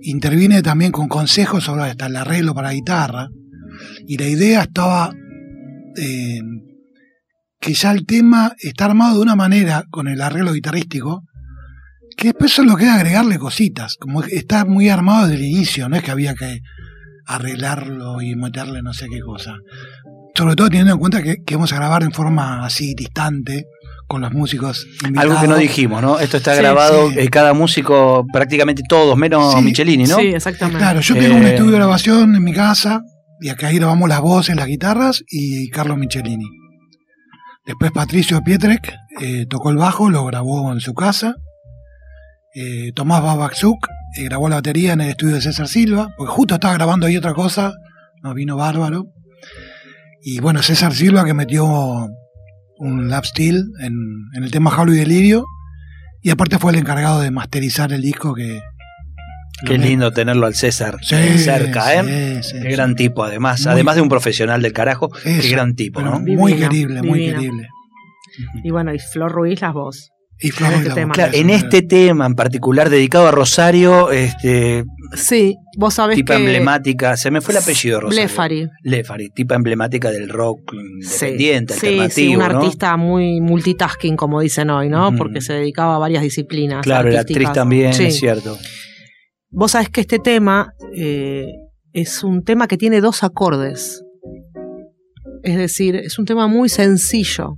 intervine 0.00 0.62
también 0.62 0.90
con 0.90 1.06
consejos 1.06 1.64
sobre 1.64 1.82
hasta 1.82 2.06
el 2.06 2.16
arreglo 2.16 2.54
para 2.54 2.70
guitarra. 2.70 3.28
Y 4.06 4.16
la 4.16 4.26
idea 4.26 4.62
estaba 4.62 5.12
que 7.60 7.74
ya 7.74 7.90
el 7.92 8.06
tema 8.06 8.52
está 8.58 8.84
armado 8.86 9.16
de 9.16 9.22
una 9.22 9.36
manera 9.36 9.84
con 9.90 10.08
el 10.08 10.20
arreglo 10.22 10.52
guitarrístico 10.52 11.24
que 12.16 12.28
después 12.28 12.52
solo 12.52 12.76
queda 12.76 12.94
agregarle 12.94 13.38
cositas. 13.38 13.96
Como 14.00 14.22
está 14.24 14.64
muy 14.64 14.88
armado 14.88 15.26
desde 15.28 15.44
el 15.44 15.50
inicio, 15.50 15.88
no 15.88 15.96
es 15.96 16.02
que 16.02 16.10
había 16.10 16.34
que 16.34 16.60
arreglarlo 17.26 18.20
y 18.22 18.34
meterle 18.36 18.82
no 18.82 18.92
sé 18.92 19.06
qué 19.10 19.20
cosa. 19.20 19.54
Sobre 20.34 20.54
todo 20.56 20.68
teniendo 20.68 20.92
en 20.94 20.98
cuenta 20.98 21.22
que, 21.22 21.36
que 21.44 21.54
vamos 21.56 21.72
a 21.72 21.76
grabar 21.76 22.02
en 22.02 22.12
forma 22.12 22.64
así 22.64 22.94
distante 22.94 23.64
con 24.06 24.20
los 24.20 24.32
músicos 24.32 24.86
invitados. 25.04 25.30
Algo 25.30 25.40
que 25.42 25.48
no 25.48 25.56
dijimos, 25.56 26.00
¿no? 26.00 26.18
Esto 26.18 26.38
está 26.38 26.54
Sí, 26.54 26.60
grabado, 26.60 27.10
sí. 27.10 27.16
eh, 27.18 27.28
cada 27.28 27.52
músico, 27.52 28.24
prácticamente 28.32 28.82
todos, 28.88 29.16
menos 29.16 29.52
Sí. 29.54 29.60
Michelini, 29.62 30.04
¿no? 30.04 30.16
Sí, 30.18 30.28
exactamente. 30.28 30.78
Claro, 30.78 31.00
yo 31.00 31.14
tengo 31.14 31.36
un 31.36 31.42
Eh, 31.42 31.50
estudio 31.54 31.72
de 31.72 31.76
grabación 31.78 32.34
en 32.34 32.42
mi 32.42 32.52
casa 32.52 33.02
y 33.40 33.48
acá 33.50 33.66
ahí 33.68 33.76
grabamos 33.78 34.08
las 34.08 34.20
voces, 34.20 34.56
las 34.56 34.66
guitarras 34.66 35.22
y 35.28 35.68
Carlos 35.70 35.98
Michelini. 35.98 36.46
Después 37.68 37.92
Patricio 37.92 38.40
Pietrek 38.40 38.96
eh, 39.20 39.44
tocó 39.44 39.68
el 39.68 39.76
bajo, 39.76 40.08
lo 40.08 40.24
grabó 40.24 40.72
en 40.72 40.80
su 40.80 40.94
casa. 40.94 41.34
Eh, 42.54 42.92
Tomás 42.94 43.22
Babaczuk 43.22 43.86
eh, 44.16 44.24
grabó 44.24 44.48
la 44.48 44.56
batería 44.56 44.94
en 44.94 45.02
el 45.02 45.10
estudio 45.10 45.34
de 45.34 45.42
César 45.42 45.68
Silva, 45.68 46.08
porque 46.16 46.32
justo 46.32 46.54
estaba 46.54 46.72
grabando 46.72 47.06
ahí 47.06 47.18
otra 47.18 47.34
cosa, 47.34 47.74
nos 48.22 48.34
vino 48.34 48.56
bárbaro. 48.56 49.12
Y 50.22 50.40
bueno, 50.40 50.62
César 50.62 50.94
Silva 50.94 51.26
que 51.26 51.34
metió 51.34 51.66
un 52.78 53.10
lap 53.10 53.26
steel 53.26 53.62
en, 53.80 53.92
el 54.42 54.50
tema 54.50 54.70
Jalo 54.70 54.94
y 54.94 54.96
Delirio. 54.96 55.44
Y 56.22 56.30
aparte 56.30 56.58
fue 56.58 56.72
el 56.72 56.78
encargado 56.78 57.20
de 57.20 57.30
masterizar 57.30 57.92
el 57.92 58.00
disco 58.00 58.34
que... 58.34 58.62
Qué 59.66 59.76
lindo 59.78 60.12
tenerlo 60.12 60.46
al 60.46 60.54
César 60.54 60.98
Sí, 61.02 61.16
cerca, 61.38 61.94
¿eh? 61.94 62.40
sí, 62.42 62.50
sí, 62.50 62.56
Qué 62.62 62.68
sí. 62.70 62.76
gran 62.76 62.94
tipo, 62.94 63.24
además. 63.24 63.62
Muy- 63.64 63.72
además 63.72 63.96
de 63.96 64.02
un 64.02 64.08
profesional 64.08 64.62
del 64.62 64.72
carajo, 64.72 65.08
qué 65.08 65.38
Eso, 65.38 65.50
gran 65.50 65.74
tipo, 65.74 66.00
¿no? 66.00 66.20
Muy 66.20 66.52
Divino, 66.52 66.68
querible, 66.70 67.02
muy 67.02 67.26
querible. 67.26 67.68
Y 68.62 68.70
bueno, 68.70 68.94
y 68.94 68.98
Flor 68.98 69.32
Ruiz, 69.32 69.60
las 69.60 69.72
voz. 69.74 70.10
Y 70.40 70.50
Flor 70.52 70.72
En 70.72 70.84
y 70.84 70.86
este 70.86 71.06
la 71.06 71.12
Claro, 71.12 71.32
en 71.34 71.50
este 71.50 71.82
tema 71.82 72.24
en 72.26 72.34
particular 72.36 72.90
dedicado 72.90 73.26
a 73.26 73.32
Rosario, 73.32 74.12
este, 74.12 74.84
Sí, 75.16 75.56
vos 75.76 75.94
sabés 75.94 76.14
tipa 76.14 76.34
que... 76.36 76.40
emblemática, 76.44 77.16
se 77.16 77.32
me 77.32 77.40
fue 77.40 77.54
el 77.54 77.58
apellido 77.58 77.96
de 77.96 78.02
Rosario. 78.02 78.22
Blefari. 78.22 78.68
Lefari, 78.84 79.30
tipa 79.30 79.56
emblemática 79.56 80.12
del 80.12 80.28
rock 80.28 80.72
independiente, 80.74 81.74
sí, 81.74 81.86
alternativo, 81.86 82.14
sí, 82.14 82.36
un 82.36 82.38
¿no? 82.38 82.44
artista 82.44 82.96
muy 82.96 83.40
multitasking, 83.40 84.14
como 84.14 84.40
dicen 84.40 84.70
hoy, 84.70 84.88
¿no? 84.88 85.12
Porque 85.16 85.40
se 85.40 85.54
dedicaba 85.54 85.96
a 85.96 85.98
varias 85.98 86.22
disciplinas. 86.22 86.82
Claro, 86.84 87.08
era 87.10 87.22
actriz 87.22 87.50
también, 87.52 87.92
Sí. 87.92 88.04
es 88.04 88.16
cierto. 88.20 88.56
Vos 89.50 89.72
sabés 89.72 89.88
que 89.88 90.02
este 90.02 90.18
tema 90.18 90.74
eh, 90.94 91.46
es 91.92 92.22
un 92.22 92.44
tema 92.44 92.66
que 92.68 92.76
tiene 92.76 93.00
dos 93.00 93.22
acordes. 93.22 94.04
Es 95.42 95.56
decir, 95.56 95.96
es 95.96 96.18
un 96.18 96.26
tema 96.26 96.46
muy 96.46 96.68
sencillo. 96.68 97.56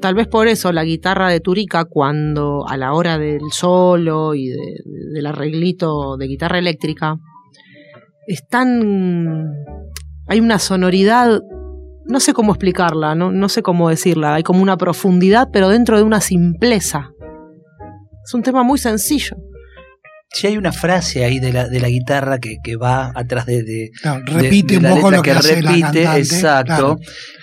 Tal 0.00 0.14
vez 0.14 0.28
por 0.28 0.46
eso 0.48 0.72
la 0.72 0.84
guitarra 0.84 1.28
de 1.28 1.40
Turica, 1.40 1.84
cuando 1.84 2.66
a 2.68 2.76
la 2.76 2.92
hora 2.92 3.18
del 3.18 3.40
solo 3.50 4.34
y 4.34 4.48
de- 4.48 4.80
del 5.14 5.26
arreglito 5.26 6.16
de 6.16 6.26
guitarra 6.26 6.58
eléctrica, 6.58 7.16
es 8.26 8.46
tan. 8.48 9.50
Hay 10.28 10.40
una 10.40 10.58
sonoridad. 10.58 11.40
No 12.04 12.18
sé 12.20 12.32
cómo 12.32 12.52
explicarla, 12.52 13.14
no, 13.14 13.30
no 13.30 13.48
sé 13.48 13.62
cómo 13.62 13.88
decirla. 13.88 14.34
Hay 14.34 14.42
como 14.42 14.62
una 14.62 14.76
profundidad, 14.76 15.48
pero 15.52 15.68
dentro 15.68 15.96
de 15.96 16.02
una 16.02 16.20
simpleza. 16.20 17.10
Es 18.24 18.34
un 18.34 18.42
tema 18.42 18.62
muy 18.62 18.78
sencillo. 18.78 19.36
Sí, 20.34 20.46
hay 20.46 20.56
una 20.56 20.72
frase 20.72 21.24
ahí 21.24 21.38
de 21.40 21.52
la, 21.52 21.68
de 21.68 21.78
la 21.78 21.88
guitarra 21.88 22.38
que, 22.38 22.56
que 22.64 22.76
va 22.76 23.12
atrás 23.14 23.44
de, 23.46 23.62
de- 23.62 23.90
Claro, 24.00 24.22
repite 24.26 24.72
de 24.74 24.76
un 24.78 24.82
la 24.84 24.90
poco 24.94 25.10
letra 25.10 25.16
lo 25.18 25.22
que, 25.22 25.30
hace 25.32 25.62
la 25.62 25.70
repite, 25.72 25.82
cantante. 26.04 26.18
exacto. 26.20 26.64
claro. 26.64 26.96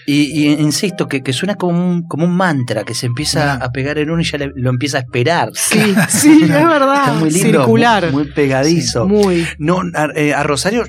Y, 0.08 0.16
y 0.48 0.54
insisto, 0.54 1.08
que, 1.08 1.22
que 1.22 1.32
suena 1.32 1.54
como 1.54 1.78
un, 1.88 2.08
como 2.08 2.26
un 2.26 2.36
mantra 2.36 2.84
que 2.84 2.96
se 2.96 3.06
empieza 3.06 3.44
Claro. 3.44 3.66
a 3.66 3.72
pegar 3.72 3.98
en 4.00 4.10
uno 4.10 4.22
y 4.22 4.26
ya 4.26 4.40
le- 4.40 4.52
lo 4.56 4.72
empieza 4.72 4.98
a 4.98 5.02
esperar. 5.02 5.50
Sí, 5.54 5.80
sí, 6.08 6.40
es 6.44 6.50
verdad. 6.50 6.96
Está 7.02 7.14
muy 7.14 7.30
lindo, 7.30 7.60
Circular. 7.60 8.12
muy, 8.12 8.24
muy 8.24 8.34
pegadizo. 8.34 9.08
Muy. 9.08 9.46
No, 9.60 9.82
a, 9.94 10.08
eh, 10.16 10.34
a 10.34 10.42
Rosario 10.42 10.84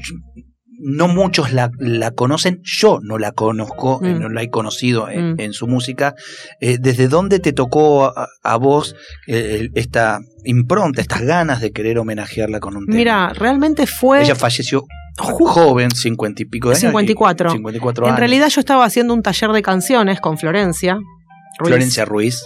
no 0.83 1.09
muchos 1.09 1.53
la, 1.53 1.71
la 1.79 2.11
conocen, 2.13 2.61
yo 2.65 2.99
no 3.03 3.19
la 3.19 3.33
conozco, 3.33 4.01
eh, 4.03 4.15
Mm. 4.15 4.21
no 4.21 4.29
la 4.31 4.43
he 4.43 4.51
conocido 4.51 5.09
en, 5.09 5.35
Mm. 5.35 5.41
en 5.41 5.53
su 5.53 5.67
música. 5.67 6.15
Eh, 6.61 6.79
¿Desde 6.81 7.09
dónde 7.09 7.39
te 7.39 7.53
tocó 7.53 8.07
a, 8.07 8.29
a 8.43 8.57
vos 8.57 8.97
eh, 9.27 9.69
esta 9.75 10.21
impronta, 10.45 11.01
estas 11.03 11.23
ganas 11.23 11.61
de 11.61 11.71
querer 11.73 11.99
homenajearla 11.99 12.61
con 12.61 12.77
un 12.77 12.87
tema? 12.87 12.97
Mira, 12.97 13.33
realmente 13.35 13.87
fue. 13.87 14.23
Ella 14.23 14.35
falleció 14.35 14.85
joven, 15.19 15.91
cincuenta 15.91 16.43
y 16.43 16.47
pico 16.47 16.69
de 16.71 16.77
años. 16.77 16.81
54. 16.81 17.51
54 17.51 18.05
en 18.05 18.09
años. 18.11 18.19
realidad 18.21 18.49
yo 18.49 18.61
estaba 18.61 18.85
haciendo 18.85 19.13
un 19.15 19.23
taller 19.23 19.51
de 19.53 19.63
canciones 19.63 20.21
con 20.21 20.39
Florencia. 20.39 20.95
Ruiz. 21.59 21.69
Florencia 21.69 22.05
Ruiz. 22.07 22.43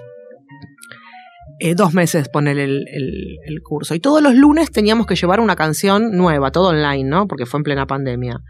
Eh, 1.66 1.74
dos 1.74 1.94
meses 1.94 2.29
poner 2.29 2.59
el, 2.59 2.85
el- 2.92 3.38
el 3.46 3.61
curso. 3.62 3.94
Y 3.94 4.00
todos 4.00 4.20
los 4.22 4.35
lunes 4.35 4.70
teníamos 4.70 5.07
que 5.07 5.14
llevar 5.16 5.40
una 5.40 5.57
canción 5.57 6.11
nueva, 6.12 6.50
todo 6.50 6.68
online, 6.68 7.05
¿no? 7.09 7.27
Porque 7.27 7.46
fue 7.46 7.59
en 7.61 7.64
plena 7.64 7.87
pandemia. 7.87 8.40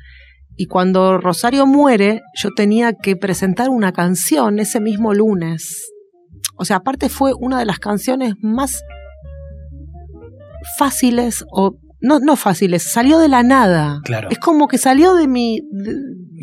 Y 0.57 0.67
cuando 0.67 1.19
Rosario 1.19 1.65
muere, 1.67 2.23
yo 2.41 2.51
tenía 2.57 2.93
que 2.95 3.17
presentar 3.17 3.69
una 3.71 3.93
canción 3.93 4.59
ese 4.59 4.81
mismo 4.81 5.15
lunes. 5.15 5.91
O 6.57 6.65
sea, 6.65 6.77
aparte 6.77 7.09
fue 7.09 7.33
una 7.39 7.59
de 7.59 7.65
las 7.67 7.79
canciones 7.79 8.35
más 8.41 8.83
fáciles 10.79 11.45
o 11.51 11.77
no, 12.01 12.19
no 12.21 12.37
fáciles, 12.37 12.83
salió 12.83 13.19
de 13.19 13.29
la 13.29 13.43
nada. 13.43 14.01
Claro. 14.05 14.29
Es 14.31 14.39
como 14.39 14.69
que 14.69 14.77
salió 14.77 15.15
de 15.15 15.27
mi, 15.27 15.61
de, 15.73 15.95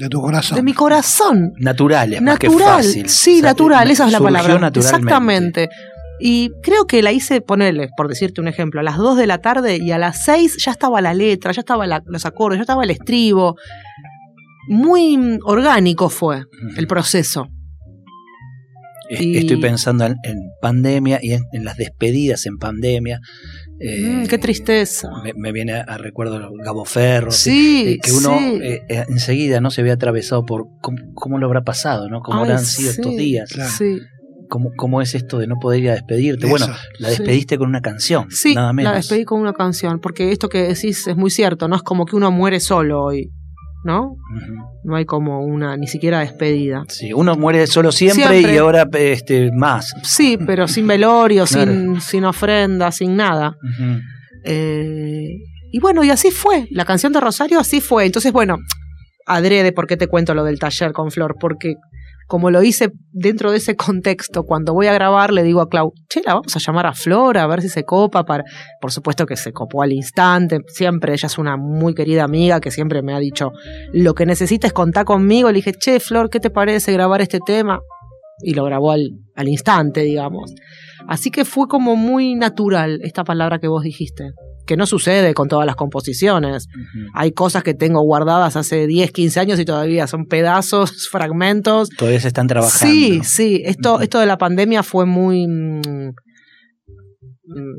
De 0.04 0.10
tu 0.10 0.20
corazón. 0.22 0.56
de 0.56 0.64
mi 0.64 0.74
corazón. 0.74 1.52
Naturales, 1.60 2.22
más 2.22 2.40
que 2.40 2.48
Natural, 2.48 2.68
fácil. 2.84 3.10
sí, 3.10 3.38
O 3.38 3.40
sea, 3.42 3.50
natural, 3.52 3.92
esa 3.92 4.06
es 4.08 4.12
la 4.12 4.20
palabra. 4.20 4.58
naturalmente. 4.58 4.80
Exactamente. 4.80 5.70
Y 6.22 6.52
creo 6.62 6.86
que 6.86 7.02
la 7.02 7.12
hice, 7.12 7.42
ponerle, 7.42 7.90
por 7.98 8.08
decirte 8.08 8.42
un 8.42 8.48
ejemplo, 8.48 8.80
a 8.80 8.84
las 8.84 8.98
2 8.98 9.18
de 9.18 9.28
la 9.28 9.40
tarde 9.40 9.78
y 9.82 9.92
a 9.92 9.98
las 9.98 10.24
6 10.24 10.58
ya 10.64 10.72
estaba 10.72 11.02
la 11.02 11.14
letra, 11.14 11.52
ya 11.52 11.62
estaba 11.62 11.88
la- 11.88 12.04
los 12.06 12.26
acordes, 12.26 12.58
ya 12.60 12.62
estaba 12.62 12.84
el 12.84 12.92
estribo. 12.92 13.56
Muy 14.68 15.18
orgánico 15.44 16.10
fue 16.10 16.44
el 16.78 16.88
proceso. 16.88 17.48
Y- 19.10 19.38
Estoy 19.38 19.58
pensando 19.58 20.06
en, 20.06 20.16
en 20.24 20.38
pandemia 20.62 21.20
y 21.22 21.34
en, 21.34 21.44
en 21.52 21.66
las 21.66 21.76
despedidas 21.76 22.46
en 22.46 22.58
pandemia. 22.58 23.20
Eh, 23.80 24.00
Mm, 24.24 24.28
qué 24.28 24.38
tristeza. 24.38 25.10
Me, 25.24 25.34
me 25.36 25.52
viene 25.52 25.74
a, 25.74 25.82
a 25.82 25.98
recuerdo 25.98 26.52
Gabo 26.64 26.86
Ferro. 26.86 27.32
Sí, 27.32 27.96
eh, 27.96 28.00
que 28.02 28.12
uno 28.12 28.38
sí. 28.38 28.60
eh, 28.62 28.82
eh, 28.88 29.06
enseguida 29.10 29.60
no 29.60 29.72
se 29.72 29.82
ve 29.82 29.92
atravesado 29.92 30.46
por 30.46 30.68
cómo, 30.82 30.98
cómo 31.16 31.40
lo 31.40 31.48
habrá 31.48 31.64
pasado, 31.64 32.08
¿no? 32.08 32.22
Cómo 32.22 32.38
Ay, 32.38 32.44
habrán 32.52 32.64
sido 32.64 32.92
sí, 32.94 33.02
estos 33.02 33.16
días. 33.18 33.52
Claro. 33.52 33.72
¿Cómo, 34.52 34.72
cómo 34.76 35.02
es 35.02 35.16
esto 35.16 35.40
de 35.40 35.48
no 35.48 35.56
poder 35.62 35.80
ir 35.80 35.90
a 35.92 35.94
despedirte? 35.94 36.46
Bueno, 36.46 36.68
la 37.00 37.08
Sí. 37.10 37.16
despediste 37.20 37.58
con 37.58 37.70
una 37.70 37.80
canción, 37.82 38.30
sí 38.30 38.54
nada 38.54 38.74
menos. 38.74 38.92
la 38.92 38.98
despedí 38.98 39.24
con 39.24 39.40
una 39.40 39.54
canción, 39.54 40.02
porque 40.02 40.34
esto 40.34 40.50
que 40.50 40.64
decís 40.64 41.08
es 41.08 41.16
muy 41.16 41.30
cierto, 41.32 41.70
no 41.70 41.78
es 41.78 41.82
como 41.84 42.06
que 42.06 42.18
uno 42.18 42.32
muere 42.32 42.60
solo 42.60 43.02
hoy, 43.02 43.32
¿no? 43.86 44.18
No 44.84 44.96
hay 44.98 45.06
como 45.06 45.40
una, 45.46 45.78
ni 45.78 45.88
siquiera 45.88 46.20
despedida. 46.20 46.84
Sí, 46.90 47.14
uno 47.14 47.36
muere 47.38 47.66
solo 47.66 47.94
siempre, 47.94 48.28
Siempre. 48.28 48.54
y 48.54 48.58
ahora 48.58 48.86
este, 48.94 49.52
más. 49.54 49.94
Sí, 50.04 50.38
pero 50.46 50.68
sin 50.68 50.86
velorio, 50.86 51.46
Claro. 51.46 51.72
sin, 51.72 52.02
sin 52.02 52.26
ofrenda, 52.26 52.92
sin 52.92 53.16
nada. 53.16 53.56
Eh, 54.44 55.28
y 55.72 55.80
bueno, 55.80 56.04
y 56.04 56.10
así 56.10 56.32
fue. 56.32 56.68
La 56.72 56.84
canción 56.86 57.14
de 57.14 57.22
Rosario 57.22 57.60
así 57.60 57.80
fue. 57.80 58.06
Entonces, 58.06 58.32
bueno, 58.34 58.58
adrede, 59.26 59.72
¿por 59.72 59.88
qué 59.88 59.98
te 59.98 60.08
cuento 60.08 60.34
lo 60.34 60.44
del 60.44 60.60
taller 60.60 60.92
con 60.92 61.12
Flor? 61.12 61.36
Porque 61.40 61.76
como 62.32 62.50
lo 62.50 62.64
hice 62.64 62.94
dentro 63.12 63.52
de 63.52 63.58
ese 63.58 63.76
contexto, 63.76 64.44
cuando 64.44 64.74
voy 64.74 64.88
a 64.88 64.94
grabar 64.94 65.34
le 65.34 65.44
digo 65.44 65.60
a 65.60 65.68
Clau, 65.68 65.92
che, 66.08 66.22
la 66.26 66.36
vamos 66.36 66.56
a 66.56 66.60
llamar 66.60 66.86
a 66.86 66.94
Flor 66.94 67.38
a 67.38 67.46
ver 67.46 67.62
si 67.62 67.68
se 67.68 67.84
copa. 67.84 68.24
Para... 68.24 68.46
Por 68.80 68.94
supuesto 68.94 69.26
que 69.26 69.36
se 69.36 69.52
copó 69.52 69.84
al 69.84 69.92
instante. 69.92 70.60
Siempre, 70.68 71.12
ella 71.12 71.28
es 71.28 71.38
una 71.38 71.58
muy 71.58 71.94
querida 71.94 72.24
amiga 72.24 72.62
que 72.62 72.72
siempre 72.72 73.02
me 73.02 73.14
ha 73.14 73.20
dicho, 73.20 73.52
lo 73.92 74.14
que 74.14 74.26
necesites 74.26 74.72
contar 74.72 75.04
conmigo. 75.04 75.50
Le 75.50 75.56
dije, 75.56 75.74
che, 75.74 76.00
Flor, 76.00 76.30
¿qué 76.30 76.40
te 76.40 76.50
parece 76.50 76.94
grabar 76.94 77.20
este 77.20 77.40
tema? 77.46 77.82
Y 78.42 78.54
lo 78.54 78.64
grabó 78.64 78.92
al, 78.92 79.10
al 79.36 79.50
instante, 79.50 80.04
digamos. 80.04 80.54
Así 81.10 81.32
que 81.32 81.44
fue 81.44 81.68
como 81.68 81.98
muy 81.98 82.36
natural 82.36 83.02
esta 83.04 83.26
palabra 83.26 83.60
que 83.60 83.68
vos 83.68 83.84
dijiste, 83.84 84.32
que 84.72 84.78
no 84.78 84.86
sucede 84.86 85.34
con 85.34 85.50
todas 85.50 85.66
las 85.66 85.76
composiciones. 85.76 86.70
Hay 87.14 87.34
cosas 87.34 87.62
que 87.62 87.74
tengo 87.74 88.00
guardadas 88.04 88.56
hace 88.56 88.88
10, 88.88 89.12
15 89.12 89.40
años 89.42 89.60
y 89.60 89.66
todavía 89.66 90.08
son 90.08 90.28
pedazos, 90.28 91.10
fragmentos. 91.12 91.90
Todavía 91.90 92.22
se 92.22 92.30
están 92.30 92.48
trabajando. 92.48 92.96
Sí, 92.96 93.20
sí, 93.22 93.62
esto, 93.66 94.00
esto 94.00 94.22
de 94.22 94.28
la 94.28 94.38
pandemia 94.38 94.82
fue 94.82 95.06
muy... 95.06 95.46
mm, 95.46 96.14
mm, 97.48 97.72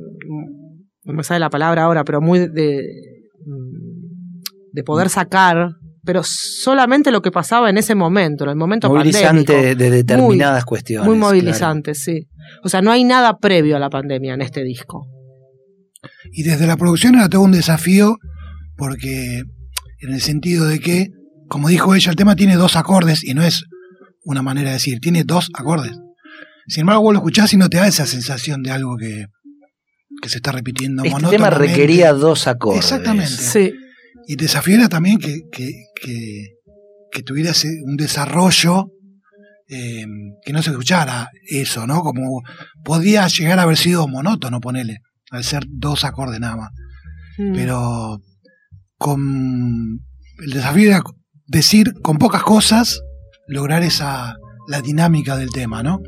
no 1.04 1.14
me 1.14 1.24
sale 1.24 1.40
la 1.40 1.48
palabra 1.48 1.84
ahora, 1.84 2.04
pero 2.04 2.20
muy 2.20 2.40
de, 2.40 2.82
mm, 3.46 4.42
de 4.72 4.84
poder 4.84 5.08
sacar, 5.08 5.70
pero 6.04 6.20
solamente 6.22 7.10
lo 7.10 7.22
que 7.22 7.30
pasaba 7.30 7.70
en 7.70 7.78
ese 7.78 7.94
momento, 7.94 8.44
en 8.44 8.50
el 8.50 8.56
momento 8.56 8.90
Movilizante 8.90 9.50
pandémico. 9.50 9.82
de 9.82 9.90
determinadas 9.90 10.66
cuestiones. 10.66 11.08
Muy 11.08 11.16
claro. 11.16 11.32
movilizante, 11.32 11.94
sí. 11.94 12.28
O 12.62 12.68
sea, 12.68 12.82
no 12.82 12.90
hay 12.90 13.04
nada 13.04 13.38
previo 13.38 13.76
a 13.76 13.78
la 13.78 13.88
pandemia 13.88 14.34
en 14.34 14.42
este 14.42 14.62
disco. 14.62 15.06
Y 16.32 16.42
desde 16.42 16.66
la 16.66 16.76
producción 16.76 17.14
era 17.14 17.28
todo 17.28 17.42
un 17.42 17.52
desafío 17.52 18.16
porque 18.76 19.42
en 20.00 20.12
el 20.12 20.20
sentido 20.20 20.66
de 20.66 20.78
que 20.80 21.08
como 21.48 21.68
dijo 21.68 21.94
ella, 21.94 22.10
el 22.10 22.16
tema 22.16 22.34
tiene 22.34 22.56
dos 22.56 22.76
acordes 22.76 23.22
y 23.22 23.34
no 23.34 23.42
es 23.42 23.64
una 24.24 24.40
manera 24.42 24.68
de 24.70 24.74
decir, 24.76 25.00
tiene 25.00 25.22
dos 25.24 25.50
acordes. 25.54 25.92
Sin 26.66 26.82
embargo, 26.82 27.02
vos 27.02 27.12
lo 27.12 27.18
escuchás 27.18 27.52
y 27.52 27.58
no 27.58 27.68
te 27.68 27.76
da 27.76 27.86
esa 27.86 28.06
sensación 28.06 28.62
de 28.62 28.70
algo 28.70 28.96
que, 28.96 29.26
que 30.22 30.28
se 30.30 30.36
está 30.38 30.50
repitiendo 30.52 31.04
Este 31.04 31.26
tema 31.28 31.50
requería 31.50 32.12
dos 32.14 32.46
acordes. 32.46 32.80
Exactamente. 32.82 33.26
Sí. 33.28 33.74
Y 34.26 34.36
te 34.36 34.44
desafiara 34.44 34.88
también 34.88 35.18
que, 35.18 35.40
que, 35.52 35.70
que, 36.00 36.46
que 37.10 37.22
tuviera 37.22 37.50
ese- 37.50 37.82
un 37.84 37.96
desarrollo 37.96 38.86
eh, 39.68 40.06
que 40.44 40.52
no 40.54 40.62
se 40.62 40.70
escuchara 40.70 41.28
eso, 41.48 41.86
¿no? 41.86 42.00
Como 42.00 42.40
podía 42.82 43.26
llegar 43.28 43.58
a 43.58 43.62
haber 43.62 43.76
sido 43.76 44.08
monótono, 44.08 44.60
ponele, 44.60 44.98
al 45.32 45.42
ser 45.44 45.64
dos 45.68 46.04
acordes 46.04 46.38
nada 46.38 46.56
más. 46.56 46.70
Mm. 47.38 47.52
Pero 47.54 48.20
con 48.98 50.00
el 50.44 50.50
desafío 50.52 50.88
era 50.90 51.02
decir 51.46 51.94
con 52.02 52.18
pocas 52.18 52.42
cosas, 52.42 53.00
lograr 53.48 53.82
esa 53.82 54.36
la 54.68 54.80
dinámica 54.80 55.36
del 55.36 55.50
tema, 55.50 55.82
¿no? 55.82 56.00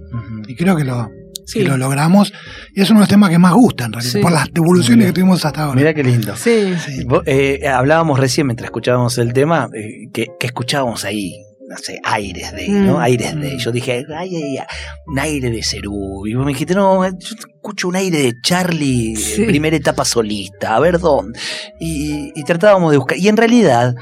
Y 0.46 0.54
creo 0.54 0.76
que 0.76 0.84
lo, 0.84 1.10
Sí. 1.46 1.58
que 1.58 1.64
lo 1.68 1.76
logramos. 1.76 2.32
Y 2.72 2.80
es 2.82 2.88
uno 2.90 3.00
de 3.00 3.02
los 3.02 3.08
temas 3.08 3.28
que 3.30 3.38
más 3.38 3.52
gustan, 3.52 3.86
en 3.86 3.92
realidad, 3.94 4.12
Sí. 4.12 4.20
por 4.20 4.32
las 4.32 4.48
devoluciones 4.52 5.06
que 5.08 5.12
tuvimos 5.12 5.44
hasta 5.44 5.64
ahora. 5.64 5.76
Mirá 5.76 5.92
qué 5.92 6.04
lindo. 6.04 6.36
Sí. 6.36 6.74
Sí. 6.78 7.04
Vos, 7.04 7.22
eh, 7.26 7.66
hablábamos 7.68 8.18
recién 8.20 8.46
mientras 8.46 8.66
escuchábamos 8.68 9.18
el 9.18 9.32
tema, 9.32 9.68
eh, 9.74 10.08
que, 10.12 10.28
que 10.38 10.46
escuchábamos 10.46 11.04
ahí, 11.04 11.32
no 11.74 11.78
sé, 11.82 11.98
aires 12.04 12.52
de, 12.52 12.68
¿no? 12.68 12.94
Mm. 12.94 13.00
Aires 13.00 13.40
de. 13.40 13.58
Yo 13.58 13.72
dije, 13.72 14.04
ay, 14.16 14.36
ay, 14.36 14.56
ay, 14.58 14.66
un 15.06 15.18
aire 15.18 15.50
de 15.50 15.62
Cerú. 15.62 16.26
Y 16.26 16.34
vos 16.34 16.46
me 16.46 16.52
dijiste, 16.52 16.74
no, 16.74 17.04
yo 17.04 17.34
escucho 17.36 17.88
un 17.88 17.96
aire 17.96 18.18
de 18.22 18.32
Charlie, 18.42 19.16
Sí. 19.16 19.44
primera 19.44 19.76
etapa 19.76 20.04
solista, 20.04 20.76
a 20.76 20.80
ver 20.80 20.98
dónde. 21.00 21.38
Y, 21.80 22.30
y 22.38 22.44
tratábamos 22.44 22.92
de 22.92 22.98
buscar. 22.98 23.18
Y 23.18 23.26
en 23.28 23.36
realidad 23.36 23.94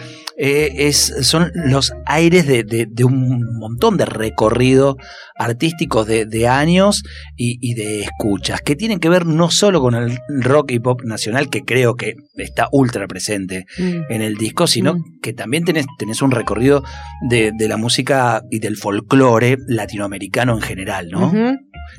eh, 0.45 0.89
es, 0.89 1.15
son 1.23 1.53
los 1.55 1.93
aires 2.05 2.49
de, 2.49 2.65
de- 2.65 2.87
de 2.91 3.05
un 3.05 3.57
montón 3.61 3.97
de 3.97 4.05
recorrido 4.07 4.97
artísticos 5.37 6.07
de, 6.09 6.27
de 6.27 6.49
años 6.49 7.05
y, 7.37 7.59
y 7.61 7.75
de 7.75 8.01
escuchas, 8.01 8.61
que 8.61 8.75
tienen 8.75 8.99
que 8.99 9.09
ver 9.09 9.25
no 9.25 9.51
solo 9.51 9.81
con 9.81 9.95
el 9.95 10.19
rock 10.29 10.73
y 10.73 10.81
pop 10.81 11.03
nacional, 11.05 11.49
que 11.49 11.63
creo 11.63 11.95
que 11.95 12.15
está 12.37 12.69
ultra 12.73 13.07
presente 13.07 13.67
Mm. 13.79 14.01
en 14.13 14.23
el 14.23 14.35
disco, 14.35 14.67
sino 14.67 14.95
Mm. 14.95 15.21
que 15.23 15.33
también 15.33 15.65
tenés, 15.65 15.87
tenés 15.99 16.23
un 16.23 16.33
recorrido 16.33 16.83
de, 17.29 17.53
de 17.57 17.69
la 17.69 17.77
música 17.77 18.43
y 18.51 18.59
del 18.59 18.77
folclore 18.77 19.57
latinoamericano 19.69 20.55
en 20.55 20.61
general, 20.63 21.09
¿no? 21.11 21.33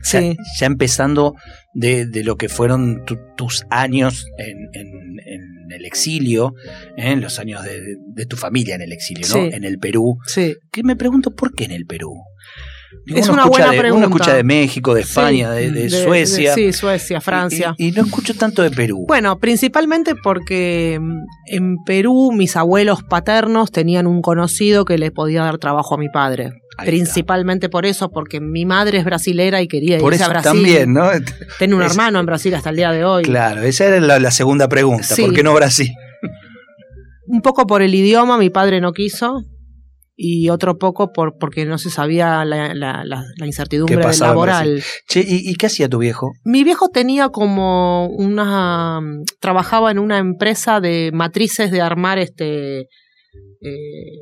Sí. 0.04 0.36
ya 0.60 0.66
empezando 0.68 1.34
de, 1.74 2.06
de 2.06 2.24
lo 2.24 2.36
que 2.36 2.50
fueron 2.50 3.04
tu- 3.06 3.18
tus 3.38 3.63
años 3.70 4.26
en, 4.38 4.58
en- 4.74 5.20
en 5.26 5.72
el 5.72 5.86
exilio, 5.86 6.54
¿eh? 6.98 7.12
en 7.12 7.22
los 7.22 7.39
años 7.39 7.63
de, 7.63 7.80
de 8.13 8.26
tu 8.26 8.36
familia 8.36 8.76
en 8.76 8.82
el 8.82 8.92
exilio, 8.92 9.26
¿no? 9.28 9.34
Sí. 9.36 9.50
En 9.54 9.63
el 9.63 9.80
Perú. 9.80 10.18
Sí. 10.28 10.56
Que 10.72 10.84
me 10.84 10.96
pregunto 10.96 11.34
por 11.34 11.54
qué 11.56 11.63
en 11.66 11.72
el 11.72 11.86
Perú. 11.86 12.12
Es 13.06 13.28
una 13.28 13.46
buena 13.46 13.72
de- 13.72 13.78
pregunta. 13.80 14.08
Uno 14.08 14.16
escucha 14.16 14.34
de 14.36 14.44
México, 14.44 14.94
de 14.94 15.02
España, 15.02 15.54
Sí, 15.56 15.62
de, 15.66 15.72
de 15.72 15.90
Suecia. 15.90 16.54
sí, 16.54 16.72
Suecia, 16.72 17.20
Francia. 17.20 17.76
Y, 17.78 17.88
y 17.88 17.92
no 17.92 18.04
escucho 18.04 18.34
tanto 18.34 18.62
de 18.62 18.72
Perú. 18.72 19.06
Bueno, 19.08 19.38
principalmente 19.40 20.14
porque 20.16 21.00
mm, 21.02 21.20
en 21.48 21.76
Perú 21.86 22.32
mis 22.34 22.56
abuelos 22.56 23.04
paternos 23.04 23.72
tenían 23.72 24.08
un 24.08 24.22
conocido 24.22 24.86
que 24.86 24.98
le 24.98 25.12
podía 25.12 25.44
dar 25.44 25.58
trabajo 25.58 25.96
a 25.96 25.98
mi 25.98 26.08
padre. 26.10 26.52
Ahí 26.78 26.88
Principalmente 26.88 27.70
por 27.70 27.86
eso, 27.86 28.10
porque 28.10 28.40
mi 28.40 28.66
madre 28.66 28.98
es 28.98 29.06
brasilera 29.06 29.62
y 29.62 29.68
quería 29.68 29.98
por 30.00 30.14
irse 30.14 30.24
eso 30.24 30.32
a 30.32 30.34
Brasil. 30.34 30.52
también, 30.54 30.94
¿no? 30.94 31.10
Tiene 31.60 31.76
un 31.76 31.84
es- 31.84 31.92
hermano 31.92 32.20
en 32.20 32.26
Brasil 32.26 32.56
hasta 32.56 32.70
el 32.72 32.78
día 32.78 32.92
de 32.92 33.04
hoy. 33.06 33.24
Claro, 33.24 33.62
esa 33.64 33.86
era 33.86 34.00
la, 34.00 34.18
la 34.20 34.32
segunda 34.32 34.68
pregunta. 34.70 35.04
Sí. 35.04 35.24
¿Por 35.24 35.34
qué 35.34 35.44
no 35.44 35.54
Brasil? 35.54 35.92
Un 37.28 37.42
poco 37.42 37.66
por 37.68 37.82
el 37.82 37.94
idioma, 37.96 38.38
mi 38.38 38.50
padre 38.50 38.82
no 38.82 38.92
quiso. 38.92 39.44
Y 40.15 40.49
otro 40.49 40.78
poco 40.78 41.12
por 41.12 41.38
porque 41.39 41.65
no 41.65 41.78
se 41.80 41.89
sabía 41.89 42.45
la, 42.45 42.73
la- 42.76 43.04
la- 43.04 43.23
la 43.36 43.45
incertidumbre 43.47 43.97
¿Qué 43.97 44.04
pasaba 44.04 44.30
en 44.32 44.36
laboral. 44.36 44.84
Che, 45.08 45.21
¿y, 45.21 45.49
y 45.49 45.56
qué 45.56 45.65
hacía 45.65 45.89
tu 45.89 45.97
viejo? 45.97 46.32
Mi 46.43 46.63
viejo 46.63 46.89
tenía 46.89 47.30
como 47.30 48.08
una. 48.10 48.99
Trabajaba 49.39 49.89
en 49.89 49.97
una 49.97 50.19
empresa 50.19 50.80
de 50.80 51.10
matrices 51.13 51.71
de 51.71 51.82
armar 51.82 52.19
este. 52.19 52.82
eh, 53.62 54.19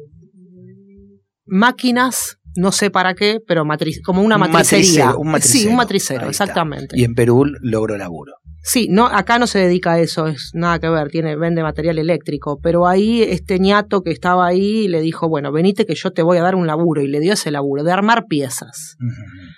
máquinas, 1.46 2.38
no 2.56 2.72
sé 2.72 2.90
para 2.90 3.14
qué, 3.14 3.40
pero 3.46 3.66
matriz, 3.66 4.02
como 4.02 4.22
una 4.22 4.36
Un 4.36 4.42
matricería. 4.42 5.06
matricero, 5.08 5.20
un 5.20 5.32
matricero. 5.32 5.62
Sí, 5.64 5.68
un 5.68 5.76
matricero, 5.76 6.30
exactamente. 6.30 6.98
Y 6.98 7.04
en 7.04 7.14
Perú 7.14 7.44
logró 7.62 7.98
laburo. 7.98 8.34
Sí, 8.64 8.88
no, 8.90 9.08
acá 9.08 9.40
no 9.40 9.48
se 9.48 9.60
dedica 9.60 9.94
a 9.94 10.00
eso, 10.00 10.28
es 10.28 10.52
nada 10.54 10.78
que 10.80 10.88
ver, 10.88 11.10
tiene, 11.10 11.36
vende 11.36 11.64
material 11.64 11.98
eléctrico, 11.98 12.60
pero 12.62 12.88
ahí 12.88 13.24
este 13.24 13.60
ñato 13.60 14.04
que 14.04 14.12
estaba 14.12 14.46
ahí 14.46 14.88
le 14.88 15.02
dijo, 15.02 15.28
bueno, 15.28 15.52
venite 15.52 15.86
que 15.86 15.96
yo 15.96 16.12
te 16.12 16.22
voy 16.22 16.38
a 16.38 16.44
dar 16.44 16.56
un 16.56 16.68
laburo, 16.68 17.02
y 17.02 17.08
le 17.08 17.20
dio 17.20 17.34
ese 17.34 17.50
laburo, 17.50 17.84
de 17.84 17.92
armar 17.92 18.26
piezas. 18.28 18.98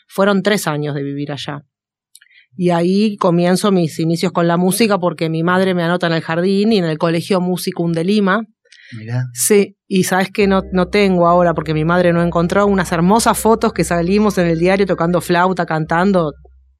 Fueron 0.07 0.41
tres 0.41 0.67
años 0.67 0.95
de 0.95 1.03
vivir 1.03 1.31
allá. 1.33 1.63
Y 2.55 2.69
ahí 2.69 3.17
comienzo 3.17 3.71
mis 3.71 3.99
inicios 3.99 4.31
con 4.31 4.47
la 4.47 4.57
música 4.57 4.99
porque 4.99 5.29
mi 5.29 5.43
madre 5.43 5.73
me 5.73 5.83
anota 5.83 6.07
en 6.07 6.13
el 6.13 6.21
jardín 6.21 6.71
y 6.71 6.77
en 6.77 6.85
el 6.85 6.97
Colegio 6.97 7.41
Musicum 7.41 7.91
de 7.93 8.03
Lima. 8.03 8.43
Mirá. 8.95 9.25
Sí, 9.33 9.75
y 9.87 10.03
sabes 10.03 10.29
que 10.29 10.45
no, 10.45 10.61
no 10.71 10.87
tengo 10.87 11.27
ahora 11.27 11.55
porque 11.55 11.73
mi 11.73 11.83
madre 11.83 12.13
no 12.13 12.21
encontró 12.21 12.67
unas 12.67 12.91
hermosas 12.91 13.39
fotos 13.39 13.73
que 13.73 13.83
salimos 13.83 14.37
en 14.37 14.47
el 14.47 14.59
diario 14.59 14.85
tocando 14.85 15.19
flauta, 15.19 15.65
cantando, 15.65 16.33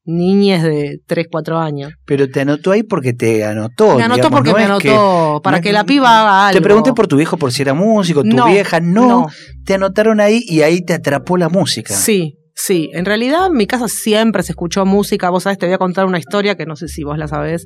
niñes 0.06 0.64
de 0.64 1.00
3, 1.06 1.28
4 1.32 1.58
años. 1.60 1.92
Pero 2.06 2.30
te 2.30 2.42
anotó 2.42 2.72
ahí 2.72 2.84
porque 2.84 3.14
te 3.14 3.44
anotó. 3.46 3.96
Me 3.98 4.04
anotó 4.04 4.16
digamos, 4.30 4.40
porque 4.40 4.52
no 4.52 4.74
me 4.76 4.80
que- 4.82 4.90
anotó, 4.90 5.42
para 5.42 5.58
no- 5.58 5.64
que 5.64 5.72
la 5.74 5.84
piba 5.86 6.22
haga 6.22 6.48
algo. 6.50 6.60
Te 6.60 6.64
pregunté 6.64 6.94
por 6.94 7.08
tu 7.08 7.16
viejo 7.18 7.38
por 7.38 7.52
si 7.52 7.62
era 7.62 7.74
músico, 7.74 8.22
tu 8.24 8.30
No, 8.36 8.48
vieja, 8.48 8.80
no, 8.80 9.08
no. 9.08 9.28
Te 9.66 9.76
anotaron 9.76 10.20
ahí 10.20 10.42
y 10.48 10.62
ahí 10.62 10.82
te 10.82 10.94
atrapó 10.94 11.38
la 11.38 11.48
música. 11.50 11.94
Sí, 11.94 12.38
sí. 12.54 12.90
En 12.94 13.06
realidad 13.06 13.48
en 13.48 13.54
mi 13.54 13.66
casa 13.68 13.88
siempre 13.88 14.44
se 14.44 14.52
escuchó 14.52 14.86
música. 14.86 15.30
Vos 15.30 15.44
sabés, 15.44 15.58
te 15.58 15.66
voy 15.68 15.76
a 15.76 15.78
contar 15.78 16.06
una 16.06 16.20
historia 16.20 16.56
que 16.56 16.66
no 16.66 16.76
sé 16.76 16.88
si 16.90 17.04
vos 17.04 17.18
la 17.18 17.28
sabés. 17.28 17.66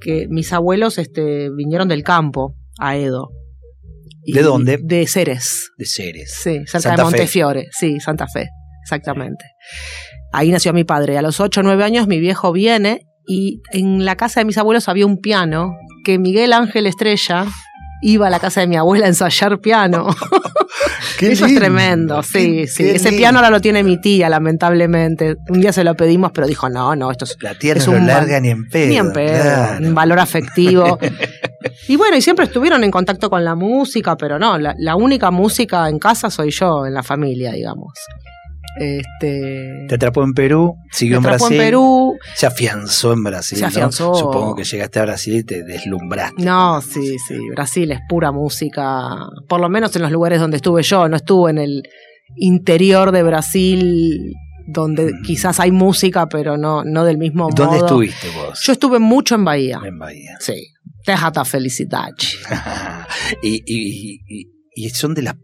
Que 0.00 0.26
mis 0.28 0.52
abuelos 0.52 0.98
este, 0.98 1.50
vinieron 1.50 1.88
del 1.88 2.02
campo 2.02 2.54
a 2.78 2.96
Edo. 2.96 3.30
¿De 4.26 4.42
dónde? 4.42 4.78
De 4.82 5.06
Ceres. 5.06 5.70
De 5.78 5.84
seres. 5.86 6.34
Sí, 6.42 6.58
cerca 6.66 6.80
Santa 6.80 6.90
de 6.90 6.96
Fe. 6.96 7.02
Montefiore. 7.04 7.66
Sí, 7.72 8.00
Santa 8.00 8.26
Fe. 8.26 8.48
Exactamente. 8.82 9.44
Ahí 10.36 10.50
nació 10.50 10.72
mi 10.72 10.84
padre. 10.84 11.16
A 11.18 11.22
los 11.22 11.40
8 11.40 11.60
o 11.60 11.62
9 11.62 11.82
años 11.84 12.06
mi 12.06 12.20
viejo 12.20 12.52
viene 12.52 13.06
y 13.26 13.60
en 13.72 14.04
la 14.04 14.16
casa 14.16 14.40
de 14.40 14.44
mis 14.44 14.58
abuelos 14.58 14.88
había 14.88 15.06
un 15.06 15.18
piano 15.20 15.72
que 16.04 16.18
Miguel 16.18 16.52
Ángel 16.52 16.86
Estrella 16.86 17.46
iba 18.02 18.26
a 18.26 18.30
la 18.30 18.38
casa 18.38 18.60
de 18.60 18.66
mi 18.66 18.76
abuela 18.76 19.06
a 19.06 19.08
ensayar 19.08 19.58
piano. 19.60 20.06
Qué 21.18 21.32
Eso 21.32 21.46
es 21.46 21.54
tremendo, 21.54 22.22
sí, 22.22 22.32
qué- 22.58 22.66
sí. 22.66 22.82
qué 22.84 22.90
Ese 22.96 23.04
lindo. 23.08 23.18
piano 23.20 23.38
ahora 23.38 23.48
lo 23.48 23.60
tiene 23.62 23.82
mi 23.82 23.98
tía, 23.98 24.28
lamentablemente. 24.28 25.36
Un 25.48 25.62
día 25.62 25.72
se 25.72 25.82
lo 25.82 25.94
pedimos, 25.94 26.30
pero 26.32 26.46
dijo, 26.46 26.68
no, 26.68 26.94
no, 26.94 27.10
esto 27.10 27.24
es 27.24 27.38
La 27.40 27.54
tierra 27.54 27.80
Es 27.80 27.86
no 27.86 27.94
lo 27.94 28.00
un 28.00 28.06
larga 28.06 28.38
ni 28.38 28.50
en 28.50 28.68
pedo. 28.68 28.88
ni 28.88 28.96
en 28.98 29.12
pedo, 29.12 29.42
claro. 29.42 29.86
un 29.86 29.94
valor 29.94 30.18
afectivo. 30.18 30.98
y 31.88 31.96
bueno, 31.96 32.18
y 32.18 32.20
siempre 32.20 32.44
estuvieron 32.44 32.84
en 32.84 32.90
contacto 32.90 33.30
con 33.30 33.42
la 33.46 33.54
música, 33.54 34.16
pero 34.16 34.38
no, 34.38 34.58
la, 34.58 34.74
la 34.78 34.94
única 34.96 35.30
música 35.30 35.88
en 35.88 35.98
casa 35.98 36.28
soy 36.30 36.50
yo, 36.50 36.84
en 36.84 36.92
la 36.92 37.02
familia, 37.02 37.52
digamos. 37.52 37.94
Este, 38.78 39.86
Te 39.88 39.94
atrapó 39.94 40.22
en 40.22 40.32
Perú, 40.34 40.74
siguió 40.90 41.16
en 41.18 41.22
Brasil. 41.22 41.52
en 41.52 41.58
Perú. 41.58 42.14
Se 42.34 42.46
afianzó 42.46 43.12
en 43.12 43.22
Brasil. 43.24 43.58
Se 43.58 43.62
¿no? 43.62 43.68
afianzó. 43.68 44.14
Supongo 44.14 44.54
que 44.54 44.64
llegaste 44.64 44.98
a 44.98 45.02
Brasil 45.02 45.36
y 45.36 45.44
te 45.44 45.62
deslumbraste. 45.64 46.42
No, 46.44 46.80
sí, 46.82 47.16
sí, 47.26 47.34
Brasil 47.54 47.90
es 47.92 48.00
pura 48.08 48.32
música, 48.32 49.16
por 49.48 49.60
lo 49.60 49.68
menos 49.68 49.94
en 49.96 50.02
los 50.02 50.10
lugares 50.12 50.40
donde 50.40 50.56
estuve 50.56 50.82
yo, 50.82 51.08
no 51.08 51.16
estuve 51.16 51.50
en 51.50 51.58
el 51.58 51.82
interior 52.36 53.12
de 53.12 53.22
Brasil 53.22 54.34
donde 54.68 55.12
Mm. 55.12 55.22
quizás 55.24 55.60
hay 55.60 55.70
música, 55.70 56.26
pero 56.28 56.56
no, 56.56 56.82
no 56.84 57.04
del 57.04 57.18
mismo 57.18 57.48
¿Dónde 57.54 57.76
modo. 57.76 57.86
estuviste 57.86 58.26
vos? 58.34 58.60
Yo 58.64 58.72
estuve 58.72 58.98
mucho 58.98 59.36
en 59.36 59.44
Bahía. 59.44 59.80
en 59.84 59.96
Bahía. 59.98 60.36
Sí. 60.40 60.72
Déjate 61.06 61.44
felicidad. 61.44 62.08
y, 63.42 63.62
y- 63.64 64.20
y- 64.28 64.46
y 64.78 64.90
son 64.90 65.14
de 65.14 65.22
las 65.22 65.36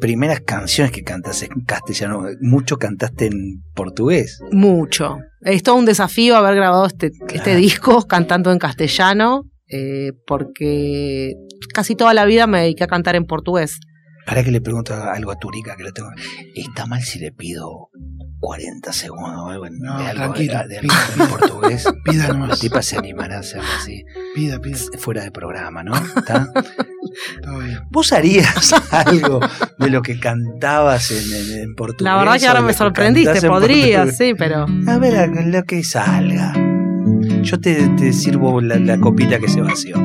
primeras 0.00 0.40
canciones 0.40 0.92
que 0.92 1.02
cantas 1.02 1.42
en 1.42 1.50
castellano. 1.66 2.24
Mucho 2.40 2.78
cantaste 2.78 3.26
en 3.26 3.62
portugués. 3.74 4.40
Mucho. 4.52 5.18
Es 5.42 5.62
todo 5.62 5.76
un 5.76 5.86
desafío 5.86 6.36
haber 6.36 6.56
grabado 6.56 6.86
este, 6.86 7.10
Claro. 7.10 7.34
este 7.34 7.56
disco 7.56 8.06
cantando 8.06 8.52
en 8.52 8.58
castellano, 8.58 9.44
eh, 9.68 10.12
porque 10.26 11.34
casi 11.72 11.94
toda 11.94 12.12
la 12.14 12.24
vida 12.24 12.46
me 12.46 12.60
dediqué 12.62 12.84
a 12.84 12.88
cantar 12.88 13.16
en 13.16 13.24
portugués. 13.24 13.78
Para 14.26 14.44
que 14.44 14.50
le 14.50 14.60
pregunto 14.60 14.94
algo 14.94 15.30
a 15.32 15.36
Turica 15.36 15.76
que 15.76 15.82
lo 15.82 15.92
tengo. 15.92 16.10
¿Está 16.54 16.86
mal 16.86 17.02
si 17.02 17.18
le 17.18 17.32
pido 17.32 17.88
40 18.40 18.92
segundos 18.92 19.38
o 19.38 19.48
algo 19.48 19.66
en, 19.66 19.78
No, 19.78 19.98
de 19.98 20.06
algo, 20.06 20.14
tranquilo, 20.34 20.58
de- 20.62 20.68
de 20.68 20.78
algo 20.78 20.88
pida, 20.88 21.24
en 21.24 21.30
portugués? 21.30 21.84
Pida 22.04 22.28
La 22.28 22.34
nomás. 22.34 22.58
tipa 22.60 22.82
se 22.82 22.96
animará 22.96 23.36
a 23.36 23.40
hacerlo 23.40 23.68
así, 23.78 24.04
Pida, 24.34 24.58
pida. 24.60 24.78
fuera 24.98 25.22
de 25.22 25.30
programa, 25.30 25.82
¿no? 25.84 25.92
¿Está? 26.16 26.48
Bien. 27.64 27.80
¿Vos 27.90 28.12
harías 28.12 28.72
algo 28.92 29.40
de 29.78 29.90
lo 29.90 30.02
que 30.02 30.18
cantabas 30.18 31.10
en, 31.10 31.18
en- 31.34 31.62
en 31.64 31.74
portugués? 31.74 32.04
La 32.12 32.16
verdad 32.16 32.38
que 32.38 32.46
ahora 32.48 32.62
me 32.62 32.72
sorprendiste, 32.72 33.46
podría, 33.46 34.06
sí, 34.10 34.34
pero... 34.36 34.66
A 34.86 34.98
ver, 34.98 35.16
a 35.16 35.26
lo 35.26 35.62
que 35.64 35.82
salga. 35.84 36.54
Yo 37.42 37.60
te, 37.60 37.88
te 37.98 38.12
sirvo 38.12 38.60
la, 38.60 38.76
la 38.76 38.98
copita 38.98 39.38
que 39.38 39.48
se 39.48 39.60
vació. 39.60 39.96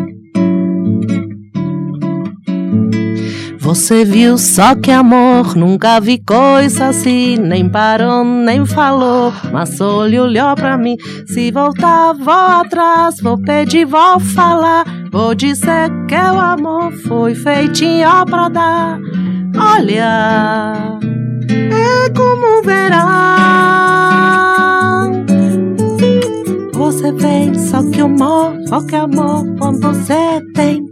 Você 3.65 4.05
viu 4.05 4.37
só 4.37 4.75
que 4.75 4.91
amor, 4.91 5.55
nunca 5.55 5.99
vi 5.99 6.19
coisa 6.19 6.89
assim, 6.89 7.35
nem 7.35 7.67
parou, 7.67 8.23
nem 8.23 8.63
falou, 8.63 9.33
mas 9.51 9.79
ele 9.79 10.19
olhou 10.19 10.53
pra 10.53 10.77
mim. 10.77 10.95
Se 11.25 11.49
voltar, 11.49 12.13
vou 12.13 12.31
atrás, 12.31 13.19
vou 13.19 13.41
pedir, 13.41 13.85
vou 13.85 14.19
falar, 14.19 14.85
vou 15.11 15.33
dizer 15.33 15.89
que 16.07 16.13
o 16.13 16.39
amor 16.39 16.91
foi 17.07 17.33
feitinho 17.33 18.07
pra 18.27 18.49
dar. 18.49 18.99
Olha, 19.57 20.99
é 21.49 22.09
como 22.15 22.61
verão. 22.61 23.05
Você 26.71 27.11
vem, 27.13 27.55
só 27.55 27.81
que 27.89 27.99
amor, 27.99 28.57
só 28.67 28.85
que 28.85 28.95
amor, 28.95 29.43
quando 29.57 29.81
você 29.81 30.39
tem 30.53 30.85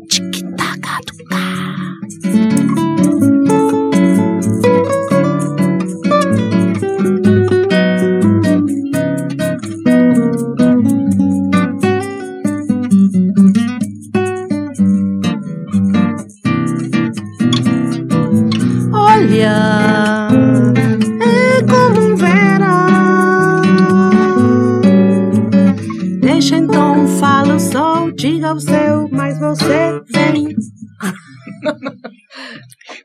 sol, 28.60 28.74
diga 28.74 29.02
o 29.02 29.06
seu, 29.06 29.10
mas 29.12 29.40
você 29.40 30.02
vem. 30.14 30.56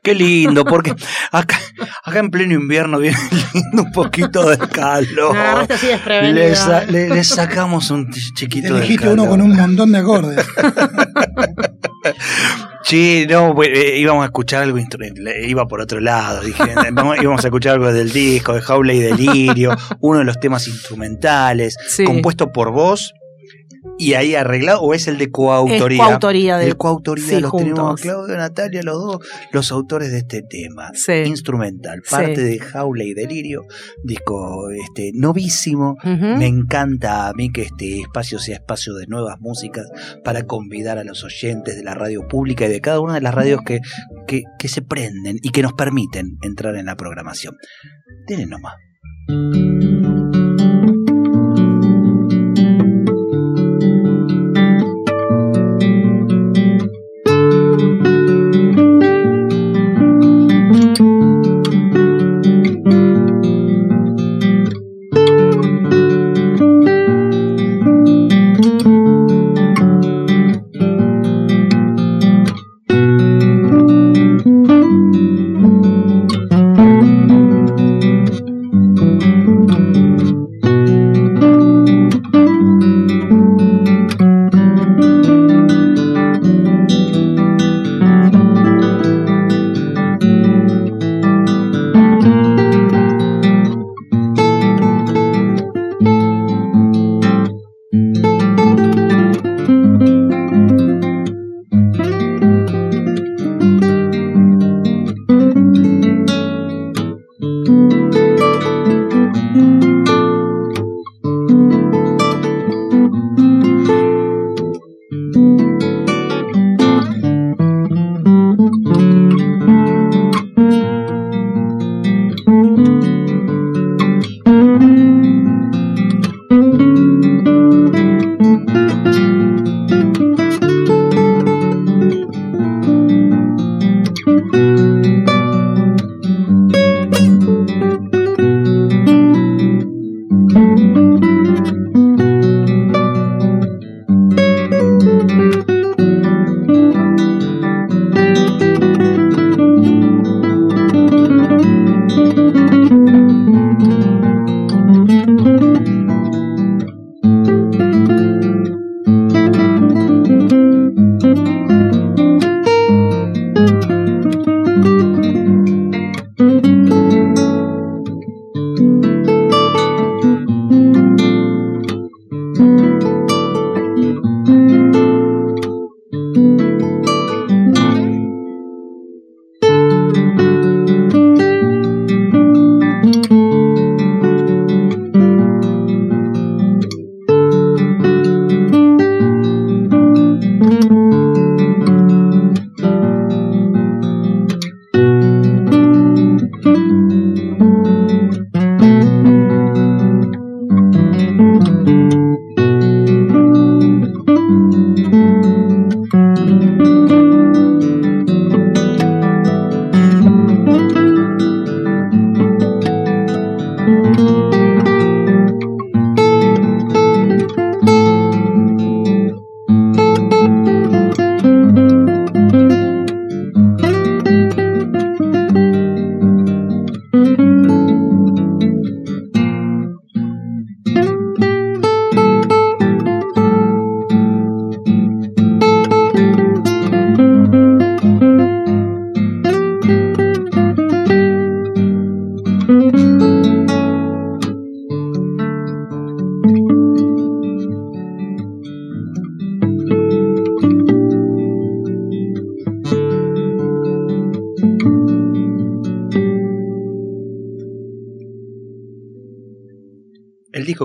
Qué 0.03 0.13
lindo, 0.13 0.65
porque 0.65 0.93
acá, 1.31 1.57
acá 2.03 2.19
en 2.19 2.29
pleno 2.29 2.53
invierno 2.53 2.99
viene 2.99 3.17
lindo 3.53 3.83
un 3.83 3.91
poquito 3.91 4.49
de 4.49 4.57
calor. 4.57 5.35
Así 5.69 5.87
desprevenido. 5.87 6.35
Le, 6.49 6.55
sa- 6.55 6.85
le- 6.85 7.09
le 7.09 7.23
sacamos 7.23 7.89
un 7.91 8.07
ch- 8.09 8.33
chiquito 8.35 8.75
de 8.75 8.95
calor. 8.95 9.13
uno 9.13 9.27
con 9.27 9.41
un 9.41 9.55
montón 9.55 9.91
de 9.91 9.97
acordes. 9.99 10.45
Sí, 12.81 13.27
no, 13.29 13.53
pues, 13.53 13.69
eh, 13.73 13.99
íbamos 13.99 14.23
a 14.23 14.27
escuchar 14.27 14.63
algo, 14.63 14.79
iba 15.45 15.67
por 15.67 15.81
otro 15.81 15.99
lado, 15.99 16.41
dije, 16.41 16.63
íbamos 17.21 17.43
a 17.43 17.47
escuchar 17.47 17.73
algo 17.73 17.91
del 17.91 18.11
disco, 18.11 18.53
de 18.53 18.61
Jaula 18.61 18.93
y 18.93 18.99
Delirio, 18.99 19.75
uno 19.99 20.19
de 20.19 20.25
los 20.25 20.39
temas 20.39 20.67
instrumentales, 20.67 21.75
Sí. 21.89 22.05
compuesto 22.05 22.51
por 22.51 22.71
vos 22.71 23.13
y 23.99 24.13
ahí 24.13 24.33
arreglado, 24.33 24.81
o 24.81 24.93
es 24.93 25.07
el 25.07 25.17
de 25.17 25.29
coautoría. 25.29 26.01
Es 26.03 26.07
coautoría 26.07 26.57
de- 26.57 26.65
El 26.67 26.77
coautoría, 26.77 27.25
sí, 27.25 27.39
los 27.41 27.51
tenemos 27.51 27.79
juntos. 27.79 28.01
Claudio 28.01 28.33
y 28.33 28.37
Natalia, 28.37 28.81
los 28.83 28.95
dos, 28.95 29.19
los 29.51 29.71
autores 29.71 30.11
de 30.11 30.19
este 30.19 30.41
tema. 30.41 30.89
Sí. 30.93 31.11
Instrumental, 31.25 32.01
Sí. 32.03 32.09
parte 32.09 32.41
de 32.43 32.59
Jaula 32.59 33.03
y 33.03 33.13
Delirio, 33.13 33.65
disco 34.03 34.69
este 34.71 35.11
novísimo. 35.13 35.97
Me 36.03 36.47
encanta 36.47 37.27
a 37.27 37.33
mí 37.33 37.51
que 37.51 37.63
este 37.63 37.99
espacio 38.01 38.39
sea 38.39 38.55
espacio 38.55 38.93
de 38.95 39.05
nuevas 39.07 39.35
músicas 39.39 39.85
para 40.23 40.43
convidar 40.43 40.97
a 40.97 41.03
los 41.03 41.23
oyentes 41.23 41.75
de 41.75 41.83
la 41.83 41.93
radio 41.93 42.27
pública 42.27 42.65
y 42.65 42.69
de 42.69 42.81
cada 42.81 42.99
una 43.01 43.15
de 43.15 43.21
las 43.21 43.33
radios 43.33 43.61
que, 43.65 43.79
que, 44.27 44.43
que 44.57 44.67
se 44.69 44.81
prenden 44.81 45.37
y 45.41 45.49
que 45.49 45.61
nos 45.61 45.73
permiten 45.73 46.37
entrar 46.41 46.75
en 46.77 46.85
la 46.85 46.95
programación. 46.95 47.55
Tienen 48.27 48.49
nomás. 48.49 48.75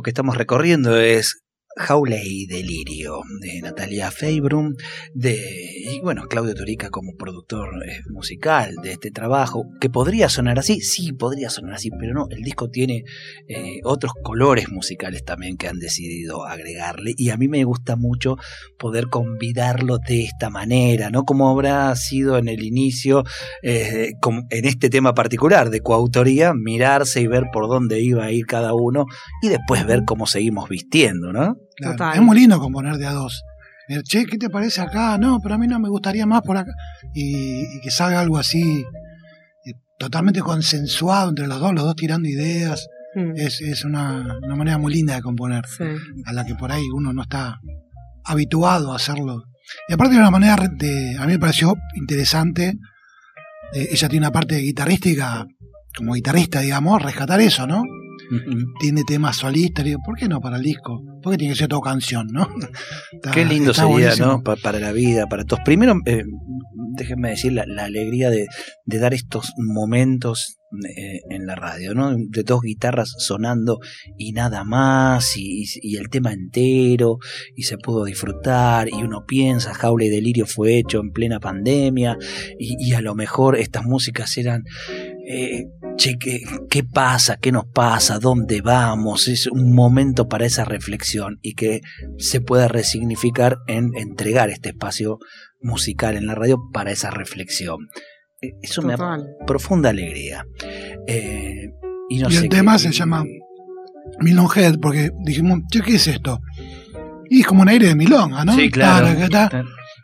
que 0.05 0.11
estamos 0.11 0.37
recorriendo 0.37 0.97
es 0.97 1.43
Jaula 1.77 2.19
y 2.23 2.47
Delirio, 2.47 3.04
de 3.41 3.61
Natalia 3.61 4.11
Feibrum, 4.11 4.75
de, 5.13 5.37
y 5.91 6.01
bueno, 6.01 6.23
Claudio 6.29 6.55
Torica 6.55 6.91
como 6.91 7.13
productor 7.17 7.71
eh, 7.87 8.01
musical 8.11 8.75
de 8.83 8.93
este 8.93 9.11
trabajo, 9.11 9.65
que 9.81 9.91
podría 9.91 10.29
sonar 10.29 10.59
así, 10.59 10.81
sí, 10.81 11.13
podría 11.13 11.51
sonar 11.51 11.75
así, 11.75 11.91
pero 11.99 12.15
no, 12.15 12.27
el 12.31 12.43
disco 12.43 12.69
tiene 12.69 13.05
eh, 13.49 13.81
otros 13.85 14.13
colores 14.23 14.71
musicales 14.71 15.25
también 15.25 15.57
que 15.57 15.69
han 15.69 15.79
decidido 15.79 16.47
agregarle, 16.47 17.15
y 17.17 17.31
a 17.31 17.37
mí 17.37 17.49
me 17.49 17.65
gusta 17.65 17.97
mucho 17.97 18.37
poder 18.79 19.09
convidarlo 19.09 19.99
de 19.99 20.25
esta 20.25 20.51
manera, 20.51 21.11
¿no? 21.11 21.25
Como 21.25 21.51
habrá 21.51 21.95
sido 21.97 22.39
en 22.39 22.49
el 22.49 22.63
inicio, 22.63 23.25
eh, 23.63 24.13
en 24.51 24.65
este 24.65 24.91
tema 24.91 25.15
particular 25.15 25.71
de 25.71 25.81
coautoría, 25.81 26.55
mirarse 26.55 27.21
y 27.21 27.27
ver 27.27 27.45
por 27.53 27.69
dónde 27.69 28.01
iba 28.01 28.25
a 28.25 28.33
ir 28.33 28.47
cada 28.47 28.75
uno, 28.75 29.07
y 29.43 29.49
después 29.49 29.87
ver 29.87 30.05
cómo 30.07 30.27
seguimos 30.27 30.69
vistiendo, 30.69 31.33
¿no? 31.33 31.57
Claro. 31.77 32.15
Es 32.15 32.23
muy 32.23 32.39
lindo 32.39 32.61
componer 32.61 32.94
de 32.99 33.07
a 33.07 33.13
dos. 33.13 33.43
Eh, 33.89 34.01
Che, 34.03 34.25
¿qué 34.27 34.39
te 34.39 34.49
parece 34.51 34.81
acá? 34.81 35.19
No, 35.19 35.41
pero 35.43 35.55
a 35.57 35.59
mí 35.59 35.67
no 35.67 35.79
me 35.79 35.89
gustaría 35.89 36.25
más 36.27 36.43
por 36.43 36.57
acá. 36.57 36.73
Y, 37.15 37.77
y 37.77 37.81
que 37.83 37.91
salga 37.91 38.21
algo 38.21 38.39
así, 38.39 38.63
eh, 39.67 39.73
totalmente 39.99 40.41
consensuado 40.41 41.29
entre 41.31 41.47
los 41.47 41.61
dos, 41.61 41.73
los 41.75 41.85
dos 41.85 41.97
tirando 41.97 42.29
ideas. 42.29 42.87
Mm, 43.15 43.33
Es, 43.37 43.61
es 43.61 43.85
una, 43.85 44.39
una 44.43 44.57
manera 44.57 44.79
muy 44.79 44.93
linda 44.93 45.15
de 45.15 45.23
componer, 45.23 45.65
sí. 45.69 45.85
a 46.25 46.33
la 46.33 46.45
que 46.45 46.55
por 46.55 46.73
ahí 46.73 46.83
uno 46.95 47.13
no 47.13 47.23
está 47.23 47.61
habituado 48.25 48.93
a 48.93 48.97
hacerlo. 48.97 49.45
Y 49.89 49.93
aparte 49.93 50.15
de 50.15 50.21
una 50.21 50.31
manera, 50.31 50.57
de, 50.73 51.17
a 51.19 51.27
mí 51.27 51.33
me 51.35 51.39
pareció 51.39 51.75
interesante, 51.95 52.75
eh, 53.73 53.89
ella 53.93 54.09
tiene 54.09 54.27
una 54.27 54.33
parte 54.33 54.57
guitarrística, 54.59 55.47
como 55.97 56.15
guitarrista, 56.15 56.61
digamos, 56.61 57.03
rescatar 57.03 57.41
eso, 57.41 57.67
¿no? 57.67 57.83
Tiene 58.81 59.03
temas 59.05 59.37
solistas, 59.37 59.85
digo, 59.85 60.01
¿por 60.05 60.17
qué 60.17 60.29
no 60.29 60.41
para 60.41 60.57
el 60.57 60.63
disco? 60.63 61.03
¿Por 61.23 61.33
qué 61.33 61.39
tiene 61.39 61.55
que 61.55 61.59
ser 61.59 61.69
todo 61.69 61.81
canción, 61.81 62.27
no? 62.33 62.49
Está- 63.13 63.31
Qué 63.31 63.45
lindo 63.45 63.73
sería, 63.75 63.89
buenísimo. 63.91 64.27
¿no? 64.27 64.43
Pa- 64.43 64.57
para 64.57 64.79
la 64.81 64.93
vida, 64.93 65.27
para 65.27 65.45
todos. 65.45 65.63
Primero, 65.65 65.95
eh, 66.07 66.25
déjenme 66.97 67.31
decir 67.31 67.53
la, 67.53 67.65
la 67.67 67.85
alegría 67.85 68.31
de, 68.31 68.47
de 68.85 68.99
dar 68.99 69.15
estos 69.15 69.53
momentos 69.57 70.59
eh, 70.97 71.21
en 71.31 71.47
la 71.47 71.55
radio, 71.55 71.95
¿no? 71.95 72.17
De 72.17 72.43
dos 72.43 72.61
guitarras 72.63 73.13
sonando 73.19 73.79
y 74.19 74.33
nada 74.33 74.65
más, 74.65 75.37
y, 75.37 75.63
y- 75.63 75.67
y 75.83 75.97
el 75.97 76.09
tema 76.09 76.33
entero, 76.33 77.19
y 77.57 77.63
se 77.65 77.79
pudo 77.79 78.05
disfrutar, 78.05 78.89
y 78.89 79.03
uno 79.03 79.25
piensa, 79.27 79.73
Jaula 79.75 80.05
y 80.07 80.09
Delirio 80.09 80.47
fue 80.47 80.79
hecho 80.79 81.01
en 81.01 81.11
plena 81.13 81.39
pandemia, 81.41 82.17
y, 82.59 82.77
y 82.89 82.93
a 82.95 83.01
lo 83.01 83.15
mejor 83.15 83.57
estas 83.57 83.85
músicas 83.85 84.37
eran... 84.37 84.65
eh, 85.27 85.65
che, 85.97 86.17
¿qué, 86.19 86.41
¿qué 86.69 86.85
pasa? 86.85 87.37
¿Qué 87.41 87.51
nos 87.53 87.65
pasa? 87.67 88.19
¿Dónde 88.19 88.61
vamos? 88.61 89.29
Es 89.29 89.47
un 89.47 89.73
momento 89.75 90.29
para 90.29 90.45
esa 90.47 90.65
reflexión 90.65 91.39
y 91.43 91.55
que 91.55 91.81
se 92.19 92.41
pueda 92.41 92.69
resignificar 92.69 93.59
en 93.67 93.91
entregar 93.97 94.51
este 94.51 94.71
espacio 94.71 95.19
musical 95.61 96.17
en 96.17 96.27
la 96.27 96.35
radio 96.35 96.59
para 96.73 96.91
esa 96.93 97.11
reflexión. 97.11 97.79
Eh, 98.43 98.51
Eso 98.63 98.83
me 98.83 98.97
da 98.97 99.19
profunda 99.47 99.91
alegría. 99.91 100.45
Eh, 101.07 101.71
y 102.11 102.19
no 102.19 102.29
Y 102.29 102.33
sé 102.33 102.37
el 102.39 102.43
qué- 102.45 102.57
tema 102.57 102.79
se 102.79 102.93
llama 102.93 103.25
Milon 104.21 104.49
Head, 104.55 104.79
porque 104.81 105.11
dijimos, 105.25 105.61
che, 105.71 105.81
¿qué 105.81 105.95
es 105.97 106.07
esto? 106.07 106.41
Y 107.31 107.41
es 107.41 107.47
como 107.47 107.63
un 107.63 107.69
aire 107.71 107.87
de 107.89 107.95
milonga, 107.95 108.45
¿no? 108.45 108.55
Sí, 108.55 108.71
claro. 108.71 109.07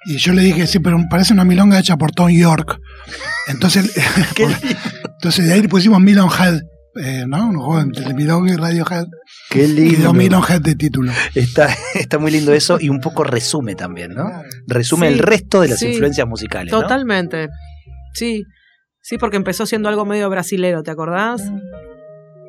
Y 0.07 0.17
yo 0.17 0.33
le 0.33 0.43
dije, 0.43 0.67
sí, 0.67 0.79
pero 0.79 0.99
parece 1.11 1.33
una 1.35 1.45
milonga 1.45 1.79
hecha 1.79 1.97
por 1.97 2.13
Tom 2.13 2.31
York. 2.31 2.79
Entonces, 3.49 3.93
Qué 4.35 4.45
entonces 5.15 5.47
de 5.47 5.53
ahí 5.53 5.63
le 5.63 5.69
pusimos 5.69 6.01
Milon 6.01 6.29
Head, 6.31 6.61
eh, 7.03 7.25
¿no? 7.29 7.49
Un 7.51 7.57
juego 7.57 7.81
entre 7.81 8.15
milonga 8.15 8.53
y 8.53 8.57
Radiohead. 8.57 9.05
Qué 9.51 9.65
Y 9.65 9.69
lindo. 9.69 9.99
dio 9.99 10.13
Milon 10.15 10.43
Head 10.49 10.63
de 10.63 10.75
título. 10.75 11.13
Está, 11.35 11.69
está 11.95 12.19
muy 12.19 12.31
lindo 12.31 12.53
eso 12.55 12.79
y 12.81 12.89
un 12.89 13.01
poco 13.01 13.25
resume 13.25 13.75
también, 13.75 14.13
¿no? 14.15 14.31
Resume 14.67 15.09
Sí, 15.09 15.13
el 15.15 15.19
resto 15.19 15.61
de 15.61 15.69
las 15.69 15.79
sí. 15.79 15.89
influencias 15.89 16.27
musicales. 16.27 16.73
¿no? 16.73 16.81
Totalmente. 16.81 17.49
Sí. 18.15 18.45
Sí, 19.03 19.19
porque 19.19 19.37
empezó 19.37 19.67
siendo 19.67 19.89
algo 19.89 20.05
medio 20.07 20.29
brasilero, 20.31 20.83
¿te 20.83 20.91
acordás? 20.91 21.43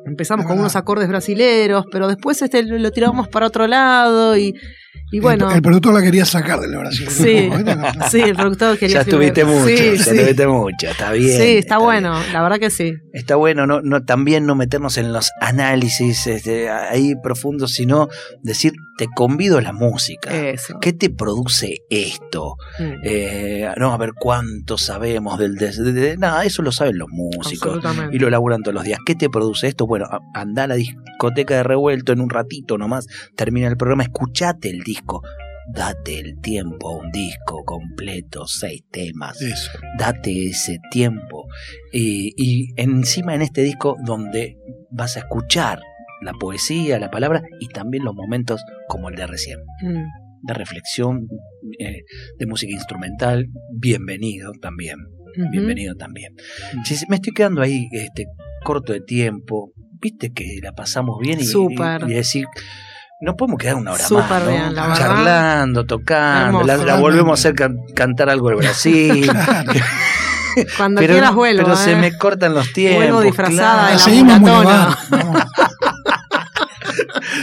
Empezamos 0.04 0.44
con 0.44 0.52
verdad. 0.54 0.62
unos 0.64 0.76
acordes 0.76 1.08
brasileros, 1.08 1.84
pero 1.92 2.08
después 2.08 2.40
este 2.42 2.62
lo, 2.64 2.76
lo 2.78 2.90
tiramos 2.90 3.28
para 3.28 3.46
otro 3.46 3.66
lado 3.66 4.36
y, 4.36 4.54
y 5.12 5.20
bueno. 5.20 5.48
El, 5.50 5.56
el 5.56 5.62
productor 5.62 5.94
la 5.94 6.02
quería 6.02 6.24
sacar 6.24 6.58
del 6.58 6.76
Brasil. 6.76 7.06
Sí. 7.08 7.50
sí, 8.10 8.20
el 8.20 8.34
productor 8.34 8.78
quería 8.78 8.94
Ya 8.96 9.00
estuviste 9.02 9.44
mucho, 9.44 9.66
Sí, 9.66 9.76
ya 9.76 10.04
sí. 10.04 10.10
estuviste 10.10 10.46
mucho, 10.46 10.88
está 10.88 11.12
bien. 11.12 11.38
Sí, 11.40 11.56
está, 11.58 11.76
bien. 11.76 11.84
bueno, 11.84 12.14
la 12.32 12.42
verdad 12.42 12.58
que 12.58 12.70
sí. 12.70 12.94
Está 13.12 13.36
bueno 13.36 13.66
no, 13.66 13.80
no 13.82 14.04
también 14.04 14.46
no 14.46 14.54
meternos 14.54 14.96
en 14.98 15.12
los 15.12 15.30
análisis 15.40 16.26
este, 16.26 16.70
ahí 16.70 17.14
profundos, 17.22 17.72
sino 17.72 18.08
decir, 18.42 18.72
te 18.98 19.06
convido 19.14 19.58
a 19.58 19.62
la 19.62 19.72
música. 19.72 20.30
Eso. 20.50 20.78
¿Qué 20.80 20.92
te 20.92 21.10
produce 21.10 21.78
esto? 21.90 22.56
Mm, 22.78 22.92
Eh, 23.04 23.68
no, 23.76 23.92
a 23.92 23.96
ver 23.98 24.12
cuánto 24.18 24.78
sabemos 24.78 25.38
del... 25.38 25.56
de- 25.56 25.72
de- 25.72 26.16
nada, 26.16 26.44
eso 26.44 26.62
lo 26.62 26.72
saben 26.72 26.98
los 26.98 27.08
músicos. 27.10 27.82
Y 28.12 28.18
lo 28.18 28.30
laburan 28.30 28.62
todos 28.62 28.74
los 28.74 28.84
días. 28.84 28.98
¿Qué 29.04 29.14
te 29.14 29.28
produce 29.28 29.68
esto? 29.68 29.86
Bueno, 29.86 30.06
anda 30.34 30.64
a 30.64 30.66
la 30.66 30.74
discoteca 30.74 31.54
de 31.56 31.62
revuelto 31.62 32.12
en 32.12 32.20
un 32.20 32.30
ratito 32.30 32.78
nomás, 32.78 33.06
termina 33.36 33.68
el 33.68 33.76
programa, 33.76 34.02
escuchate 34.04 34.70
el 34.70 34.80
disco. 34.82 35.22
Date 35.68 36.18
el 36.18 36.40
tiempo 36.40 36.88
a 36.90 36.96
un 36.98 37.10
disco 37.12 37.62
completo, 37.64 38.46
seis 38.46 38.82
temas 38.90 39.40
Eso. 39.40 39.70
date 39.98 40.48
ese 40.48 40.78
tiempo. 40.90 41.46
Y, 41.92 42.32
y 42.36 42.68
encima 42.76 43.34
en 43.34 43.42
este 43.42 43.62
disco 43.62 43.96
donde 44.04 44.56
vas 44.90 45.16
a 45.16 45.20
escuchar 45.20 45.80
la 46.20 46.32
poesía, 46.34 46.98
la 46.98 47.10
palabra 47.10 47.42
y 47.60 47.68
también 47.68 48.04
los 48.04 48.14
momentos 48.14 48.62
como 48.88 49.08
el 49.08 49.16
de 49.16 49.26
recién, 49.26 49.58
Mm, 49.82 50.04
de 50.46 50.54
reflexión, 50.54 51.28
eh, 51.78 52.02
de 52.38 52.46
música 52.46 52.72
instrumental, 52.72 53.46
bienvenido 53.78 54.52
también, 54.60 54.96
bienvenido 55.50 55.94
también. 55.94 56.32
Si 56.84 56.96
me 57.08 57.16
estoy 57.16 57.32
quedando 57.32 57.62
ahí 57.62 57.88
este, 57.92 58.26
corto 58.64 58.92
de 58.92 59.00
tiempo, 59.00 59.72
viste 60.00 60.32
que 60.32 60.58
la 60.62 60.72
pasamos 60.72 61.18
bien 61.20 61.40
y, 61.40 61.44
Súper. 61.44 62.02
y- 62.08 62.12
y 62.12 62.14
decir... 62.14 62.46
No 63.22 63.36
podemos 63.36 63.58
quedar 63.58 63.76
una 63.76 63.92
hora 63.92 64.04
Súper 64.04 64.24
más, 64.28 64.42
¿no? 64.42 64.48
bien, 64.50 64.74
la 64.74 64.82
verdad. 64.88 64.98
charlando, 64.98 65.84
tocando, 65.86 66.60
Hermoso. 66.60 66.66
la, 66.66 66.76
la 66.76 66.96
volvemos 67.00 67.30
a 67.30 67.34
hacer 67.34 67.54
can- 67.54 67.78
cantar 67.94 68.28
algo 68.28 68.48
del 68.48 68.58
Brasil. 68.58 69.30
Cuando 70.76 71.00
pero 71.00 71.14
quieras 71.14 71.34
vuelvo. 71.34 71.62
pero 71.64 71.76
se 71.76 71.92
¿eh? 71.92 71.96
me 71.96 72.18
cortan 72.18 72.52
los 72.52 72.72
tiempos. 72.74 73.02
Vuelvo 73.04 73.20
disfrazada 73.22 73.72
claro, 73.72 73.86
de 73.86 73.92
La 73.94 73.98
seguimos 73.98 74.40
muy. 74.40 74.50
Vamos. 74.50 74.96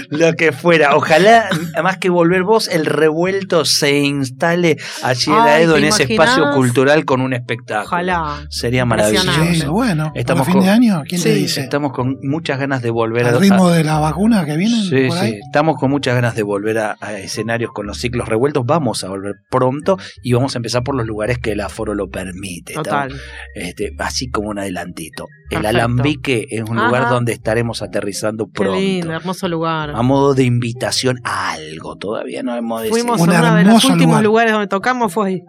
Lo 0.10 0.34
que 0.34 0.52
fuera. 0.52 0.96
Ojalá, 0.96 1.50
más 1.84 1.98
que 1.98 2.10
volver 2.10 2.44
vos, 2.44 2.68
el 2.68 2.86
revuelto 2.86 3.66
se 3.66 4.00
instale 4.00 4.78
allí 5.04 5.26
en 5.32 5.38
la 5.38 5.56
Ay, 5.56 5.64
Edo 5.64 5.74
¿te 5.74 5.80
en 5.80 5.86
ese 5.86 6.04
imaginás? 6.04 6.30
espacio 6.30 6.52
cultural 6.56 7.06
con 7.06 7.22
un 7.22 7.34
espectáculo. 7.34 7.86
Ojalá. 7.88 8.46
Sería 8.50 8.86
maravilloso. 8.86 9.32
Sí, 9.54 9.66
bueno. 9.68 10.12
Estamos 10.16 10.46
¿Estamos 10.46 10.46
fin 10.48 10.56
con- 10.56 10.64
de 10.64 10.70
año? 10.70 11.04
¿Quién 11.08 11.22
te 11.22 11.34
Sí, 11.34 11.40
dice? 11.40 11.62
Estamos 11.62 11.92
con 11.94 12.18
muchas 12.24 12.60
ganas 12.60 12.82
de 12.82 12.90
volver 12.90 13.26
a 13.26 13.30
¿Al 13.30 13.40
ritmo 13.40 13.70
de 13.70 13.84
la 13.84 14.00
vacuna 14.00 14.46
que 14.46 14.56
vienen 14.58 14.82
Sí, 14.84 15.08
por 15.08 15.18
sí, 15.18 15.26
ahí? 15.26 15.40
estamos 15.46 15.78
con 15.78 15.90
muchas 15.92 16.16
ganas 16.16 16.36
de 16.36 16.44
volver 16.44 16.78
a, 16.80 16.96
a 17.02 17.14
escenarios 17.18 17.72
con 17.72 17.86
los 17.86 17.98
ciclos 18.00 18.28
revueltos. 18.28 18.66
Vamos 18.66 19.04
a 19.04 19.10
volver 19.10 19.36
pronto 19.50 19.98
y 20.24 20.34
vamos 20.34 20.56
a 20.56 20.60
empezar 20.60 20.84
por 20.84 20.96
los 20.96 21.06
lugares 21.06 21.38
que 21.40 21.52
el 21.52 21.62
aforo 21.62 21.94
lo 21.94 22.08
permite. 22.10 22.74
Total. 22.74 23.14
Este, 23.56 23.92
así 24.00 24.30
como 24.30 24.50
un 24.50 24.60
adelantito. 24.60 25.26
El 25.50 25.62
Perfecto. 25.62 25.68
Alambique 25.70 26.48
es 26.52 26.62
un 26.70 26.78
lugar 26.78 27.10
donde 27.10 27.34
estaremos 27.34 27.82
aterrizando 27.82 28.46
Qué 28.46 28.52
pronto. 28.54 28.80
lindo, 28.80 29.12
hermoso 29.14 29.48
lugar. 29.48 29.92
A 29.96 30.02
modo 30.04 30.36
de 30.36 30.44
invitación 30.44 31.20
a 31.24 31.52
algo. 31.54 31.96
Todavía 31.96 32.44
no 32.44 32.56
hemos 32.56 32.84
decidido. 32.84 33.16
Fuimos 33.16 33.22
a 33.22 33.40
uno 33.42 33.56
de 33.56 33.64
los 33.66 33.84
últimos 33.86 34.00
lugar. 34.08 34.24
lugares 34.24 34.52
donde 34.54 34.68
tocamos 34.68 35.12
fue 35.12 35.28
ahí. 35.28 35.44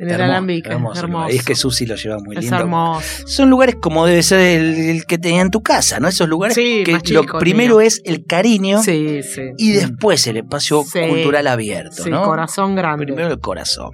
En 0.00 0.08
el 0.10 0.20
Alambique. 0.20 0.70
hermoso 0.70 1.00
Hermoso. 1.00 1.30
Y 1.32 1.36
es 1.36 1.44
que 1.44 1.54
Susi 1.54 1.84
lo 1.86 1.94
lleva 1.94 2.18
muy 2.18 2.36
Es 2.36 2.42
lindo. 2.44 2.56
hermoso. 2.56 3.06
Son 3.26 3.50
lugares 3.50 3.76
como 3.80 4.06
debe 4.06 4.22
ser 4.22 4.40
el, 4.40 4.74
el 4.78 5.04
que 5.04 5.18
tenía 5.18 5.42
en 5.42 5.50
tu 5.50 5.62
casa, 5.62 6.00
¿no? 6.00 6.08
Esos 6.08 6.26
lugares 6.28 6.54
Sí, 6.54 6.82
que 6.84 6.98
lo 7.12 7.24
primero 7.38 7.80
es 7.82 8.00
el 8.04 8.24
cariño 8.24 8.82
Sí, 8.82 9.22
sí. 9.22 9.42
y 9.58 9.72
después 9.72 10.26
el 10.26 10.38
espacio 10.38 10.82
cultural 10.84 11.46
abierto, 11.46 12.02
Sí, 12.04 12.10
¿no? 12.10 12.22
corazón 12.24 12.74
grande. 12.74 13.04
Primero 13.04 13.28
el 13.30 13.40
corazón. 13.40 13.90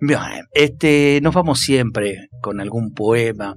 Bien, 0.00 0.20
este, 0.54 1.20
nos 1.22 1.34
vamos 1.34 1.60
siempre 1.60 2.28
con 2.40 2.58
algún 2.60 2.92
poema 2.92 3.56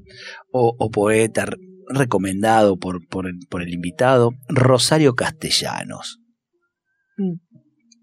o, 0.52 0.76
o 0.78 0.90
poeta 0.92 1.48
recomendado 1.88 2.78
por, 2.78 3.08
por, 3.08 3.28
el, 3.28 3.36
por 3.50 3.62
el 3.62 3.74
invitado, 3.74 4.32
Rosario 4.50 5.14
Castellanos. 5.16 6.20
Mm. 7.18 7.36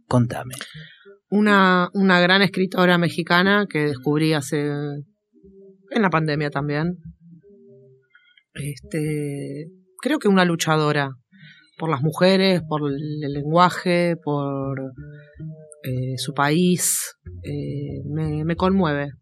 Contame. 0.07 0.55
Una, 1.35 1.89
una 1.95 2.21
gran 2.21 2.43
escritora 2.43 2.99
mexicana 2.99 3.65
que 3.67 3.87
descubrí 3.87 4.35
hace. 4.35 4.67
en 4.67 6.03
la 6.03 6.11
pandemia 6.11 6.51
también. 6.51 6.99
Este. 8.53 9.69
Creo 10.03 10.19
que 10.19 10.29
una 10.29 10.45
luchadora 10.45 11.09
por 11.79 11.89
las 11.89 12.03
mujeres, 12.03 12.61
por 12.69 12.83
el 12.87 13.33
lenguaje, 13.33 14.17
por 14.23 14.79
eh, 15.85 16.19
su 16.19 16.35
país. 16.35 17.15
eh, 17.45 18.03
me, 18.05 18.45
me 18.45 18.55
conmueve. 18.55 19.13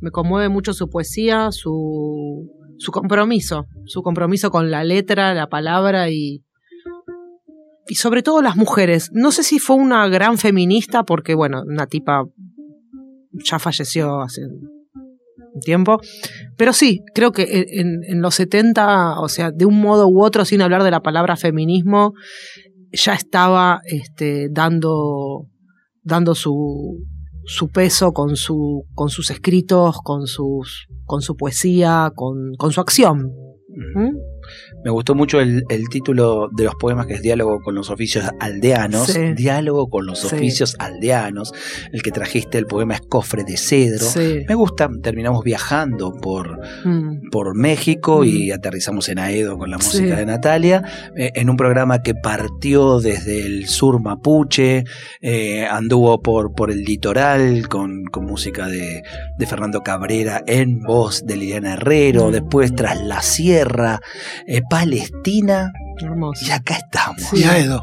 Me 0.00 0.10
conmueve 0.10 0.48
mucho 0.48 0.72
su 0.72 0.88
poesía, 0.88 1.52
su, 1.52 2.50
su 2.78 2.90
compromiso, 2.90 3.66
su 3.86 4.02
compromiso 4.02 4.50
con 4.50 4.72
la 4.72 4.82
letra, 4.82 5.34
la 5.34 5.46
palabra 5.46 6.10
y, 6.10 6.43
y 7.86 7.96
sobre 7.96 8.22
todo 8.22 8.42
las 8.42 8.56
mujeres. 8.56 9.10
No 9.12 9.32
sé 9.32 9.42
si 9.42 9.58
fue 9.58 9.76
una 9.76 10.08
gran 10.08 10.38
feminista, 10.38 11.04
porque 11.04 11.34
bueno, 11.34 11.62
una 11.66 11.86
tipa 11.86 12.24
ya 13.32 13.58
falleció 13.58 14.20
hace 14.20 14.42
un 14.46 15.60
tiempo, 15.60 16.00
pero 16.56 16.72
sí, 16.72 17.02
creo 17.14 17.32
que 17.32 17.66
en, 17.68 18.02
en 18.04 18.20
los 18.20 18.34
70, 18.36 19.20
o 19.20 19.28
sea, 19.28 19.50
de 19.50 19.66
un 19.66 19.80
modo 19.80 20.08
u 20.08 20.22
otro, 20.22 20.44
sin 20.44 20.62
hablar 20.62 20.82
de 20.82 20.90
la 20.90 21.00
palabra 21.00 21.36
feminismo, 21.36 22.14
ya 22.92 23.14
estaba 23.14 23.80
este, 23.84 24.48
dando, 24.50 25.46
dando 26.02 26.34
su, 26.34 27.04
su 27.44 27.70
peso 27.70 28.12
con, 28.12 28.36
su, 28.36 28.86
con 28.94 29.10
sus 29.10 29.30
escritos, 29.30 29.98
con, 30.02 30.26
sus, 30.26 30.88
con 31.04 31.22
su 31.22 31.36
poesía, 31.36 32.12
con, 32.14 32.54
con 32.56 32.72
su 32.72 32.80
acción. 32.80 33.32
¿Mm? 33.94 34.16
Me 34.84 34.90
gustó 34.90 35.14
mucho 35.14 35.40
el, 35.40 35.64
el 35.68 35.88
título 35.88 36.48
de 36.52 36.64
los 36.64 36.74
poemas 36.74 37.06
que 37.06 37.14
es 37.14 37.22
Diálogo 37.22 37.60
con 37.62 37.74
los 37.74 37.90
oficios 37.90 38.24
aldeanos. 38.38 39.06
Sí. 39.08 39.32
Diálogo 39.34 39.88
con 39.88 40.06
los 40.06 40.20
Sí. 40.20 40.26
oficios 40.26 40.76
aldeanos. 40.78 41.52
El 41.92 42.02
que 42.02 42.10
trajiste, 42.10 42.58
el 42.58 42.66
poema 42.66 42.94
es 42.94 43.00
Cofre 43.00 43.44
de 43.44 43.56
Cedro. 43.56 44.04
Sí. 44.04 44.44
Me 44.48 44.54
gusta, 44.54 44.88
terminamos 45.02 45.42
viajando 45.42 46.12
por, 46.14 46.60
Mm. 46.84 47.30
por 47.30 47.56
México 47.56 48.20
Mm. 48.22 48.24
y 48.26 48.50
aterrizamos 48.50 49.08
en 49.08 49.18
Aedo 49.18 49.56
con 49.58 49.70
la 49.70 49.78
música 49.78 50.16
de 50.16 50.26
Natalia, 50.26 50.82
eh, 51.16 51.30
en 51.34 51.48
un 51.50 51.56
programa 51.56 52.02
que 52.02 52.14
partió 52.14 53.00
desde 53.00 53.46
el 53.46 53.66
sur 53.68 54.00
mapuche, 54.02 54.84
eh, 55.22 55.66
anduvo 55.66 56.20
por, 56.20 56.54
por 56.54 56.70
el 56.70 56.84
litoral 56.84 57.68
con, 57.68 58.04
con 58.04 58.26
música 58.26 58.66
de, 58.68 59.02
de 59.38 59.46
Fernando 59.46 59.80
Cabrera 59.80 60.42
en 60.46 60.80
voz 60.82 61.24
de 61.24 61.36
Liliana 61.36 61.72
Herrero, 61.74 62.28
Mm. 62.28 62.32
después 62.32 62.74
tras 62.74 63.00
la 63.02 63.22
sierra, 63.22 64.00
eh, 64.46 64.60
Palestina, 64.78 65.72
Hermoso. 66.00 66.44
y 66.46 66.50
acá 66.50 66.74
estamos. 66.76 67.32
Y 67.32 67.44
Aedo. 67.44 67.82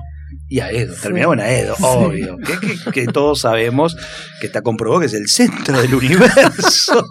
Y 0.49 0.59
Aedo, 0.59 0.93
Sí. 0.95 1.01
terminamos 1.03 1.35
en 1.35 1.39
Aedo, 1.41 1.75
Sí. 1.77 1.83
obvio. 1.85 2.37
Que, 2.37 2.59
que- 2.59 2.91
que 2.91 3.05
todos 3.07 3.39
sabemos 3.39 3.95
que 4.41 4.47
está 4.47 4.61
comprobado 4.61 4.99
que 4.99 5.05
es 5.07 5.13
el 5.13 5.27
centro 5.29 5.81
del 5.81 5.93
universo. 5.95 7.05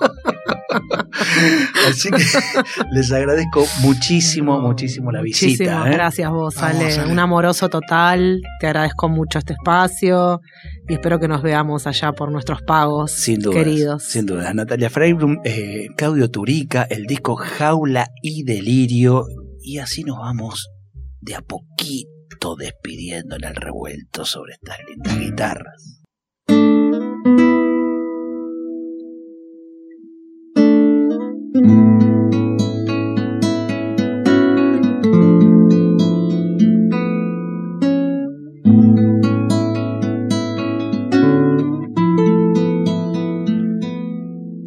Así 1.89 2.11
que 2.11 2.23
les 2.93 3.11
agradezco 3.13 3.65
muchísimo, 3.81 4.61
muchísimo 4.61 5.11
la 5.11 5.23
visita. 5.23 5.47
Muchísimas 5.65 5.87
¿eh? 5.87 5.91
gracias 5.93 6.31
vos, 6.31 6.55
Vamos, 6.57 6.97
Ale. 6.99 7.11
Un 7.13 7.19
amoroso 7.19 7.69
total. 7.69 8.41
Te 8.61 8.67
agradezco 8.67 9.09
mucho 9.09 9.39
este 9.39 9.55
espacio 9.55 10.41
y 10.89 10.95
espero 10.95 11.19
que 11.19 11.29
nos 11.29 11.43
veamos 11.43 11.87
allá 11.87 12.13
por 12.13 12.31
nuestros 12.31 12.61
pagos 12.63 13.11
Sin 13.13 13.39
duda. 13.41 13.55
queridos. 13.55 14.03
Sin 14.05 14.27
duda. 14.27 14.53
Natalia 14.53 14.91
Freiblum, 14.91 15.39
eh, 15.45 15.87
Claudio 15.97 16.31
Turica, 16.31 16.83
el 16.91 17.07
disco 17.07 17.37
Jaula 17.37 18.11
y 18.23 18.45
Delirio. 18.45 19.25
Y 19.63 19.79
así 19.79 20.05
nos 20.05 20.19
vamos 20.19 20.69
de 21.21 21.35
a 21.35 21.43
poquito 21.43 22.57
despidiendo 22.57 23.37
en 23.37 23.45
el 23.45 23.55
revuelto 23.55 24.25
sobre 24.25 24.55
estas 24.55 24.79
lindas 24.89 25.19
guitarras. 25.19 26.01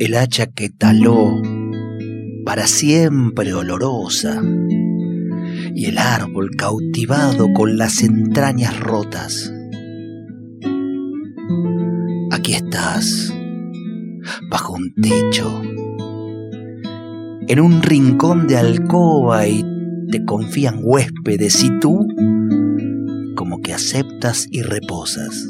el 0.05 0.15
hacha 0.15 0.47
que 0.47 0.69
taló 0.69 1.41
para 2.43 2.67
siempre 2.67 3.53
olorosa, 3.53 4.43
y 5.75 5.85
el 5.85 5.97
árbol 5.97 6.51
cautivado 6.57 7.51
con 7.53 7.77
las 7.77 8.03
entrañas 8.03 8.79
rotas. 8.79 9.51
Aquí 12.31 12.53
estás, 12.53 13.33
bajo 14.49 14.73
un 14.73 14.93
techo, 14.95 15.61
en 17.47 17.59
un 17.59 17.81
rincón 17.81 18.47
de 18.47 18.57
alcoba 18.57 19.47
y 19.47 19.63
te 20.11 20.23
confían 20.25 20.79
huéspedes 20.83 21.63
y 21.63 21.79
tú 21.79 22.07
como 23.35 23.61
que 23.61 23.73
aceptas 23.73 24.47
y 24.49 24.61
reposas. 24.61 25.49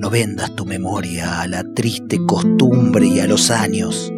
No 0.00 0.10
vendas 0.10 0.54
tu 0.56 0.64
memoria 0.64 1.42
a 1.42 1.46
la 1.46 1.62
triste 1.74 2.18
costumbre 2.26 3.06
y 3.06 3.20
a 3.20 3.26
los 3.26 3.50
años. 3.50 4.12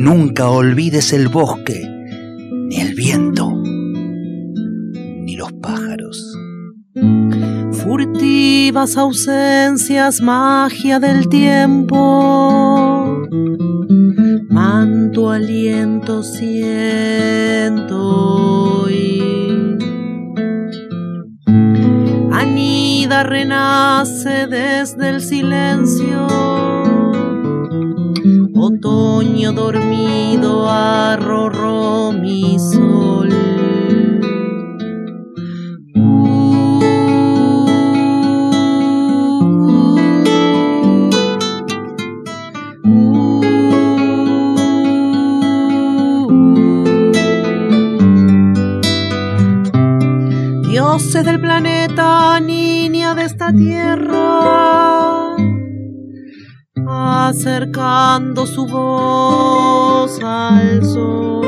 Nunca 0.00 0.48
olvides 0.48 1.12
el 1.12 1.28
bosque, 1.28 1.86
ni 2.68 2.80
el 2.80 2.94
viento, 2.94 3.52
ni 3.54 5.36
los 5.36 5.52
pájaros. 5.52 6.38
Furtivas 7.72 8.96
ausencias, 8.96 10.22
magia 10.22 11.00
del 11.00 11.28
tiempo. 11.28 13.28
Manto 14.48 15.30
aliento 15.30 16.22
siento 16.22 17.98
y 18.88 19.20
anida 22.32 23.22
renace 23.22 24.46
desde 24.46 25.10
el 25.10 25.20
silencio. 25.20 26.26
Otoño 28.62 29.52
dormido 29.52 29.79
arrorró 30.70 32.12
mi 32.12 32.58
sol. 32.58 33.28
Dioses 50.70 51.24
del 51.24 51.40
planeta, 51.40 52.40
niña 52.40 53.14
de 53.14 53.24
esta 53.24 53.52
tierra, 53.52 55.36
acercando 56.86 58.46
su 58.46 58.66
voz 58.66 59.69
al 60.18 60.84
sol. 60.84 61.46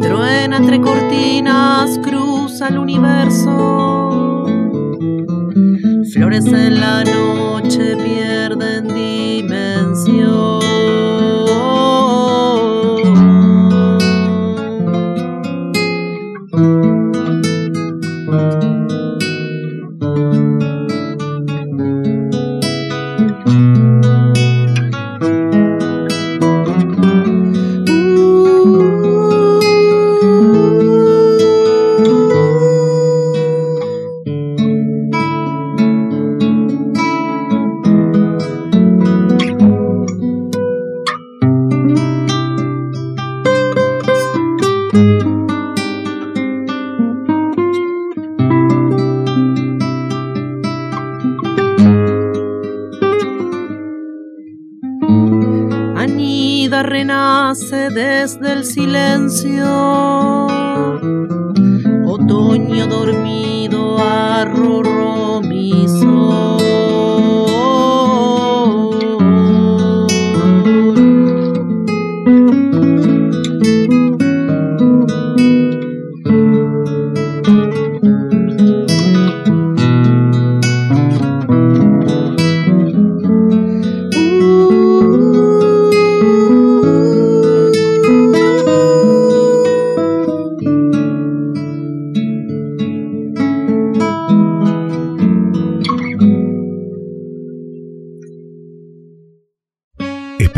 Truena 0.00 0.56
entre 0.58 0.80
cortinas, 0.80 1.98
cruza 1.98 2.68
el 2.68 2.78
universo. 2.78 4.44
Flores 6.12 6.46
en 6.46 6.80
la 6.80 7.04
noche 7.04 7.23
Renace 56.82 57.88
desde 57.90 58.52
el 58.52 58.64
silencio. 58.64 59.66
Otoño 62.06 62.86
dormido 62.86 63.98
arrorró 63.98 65.40
mi 65.40 65.88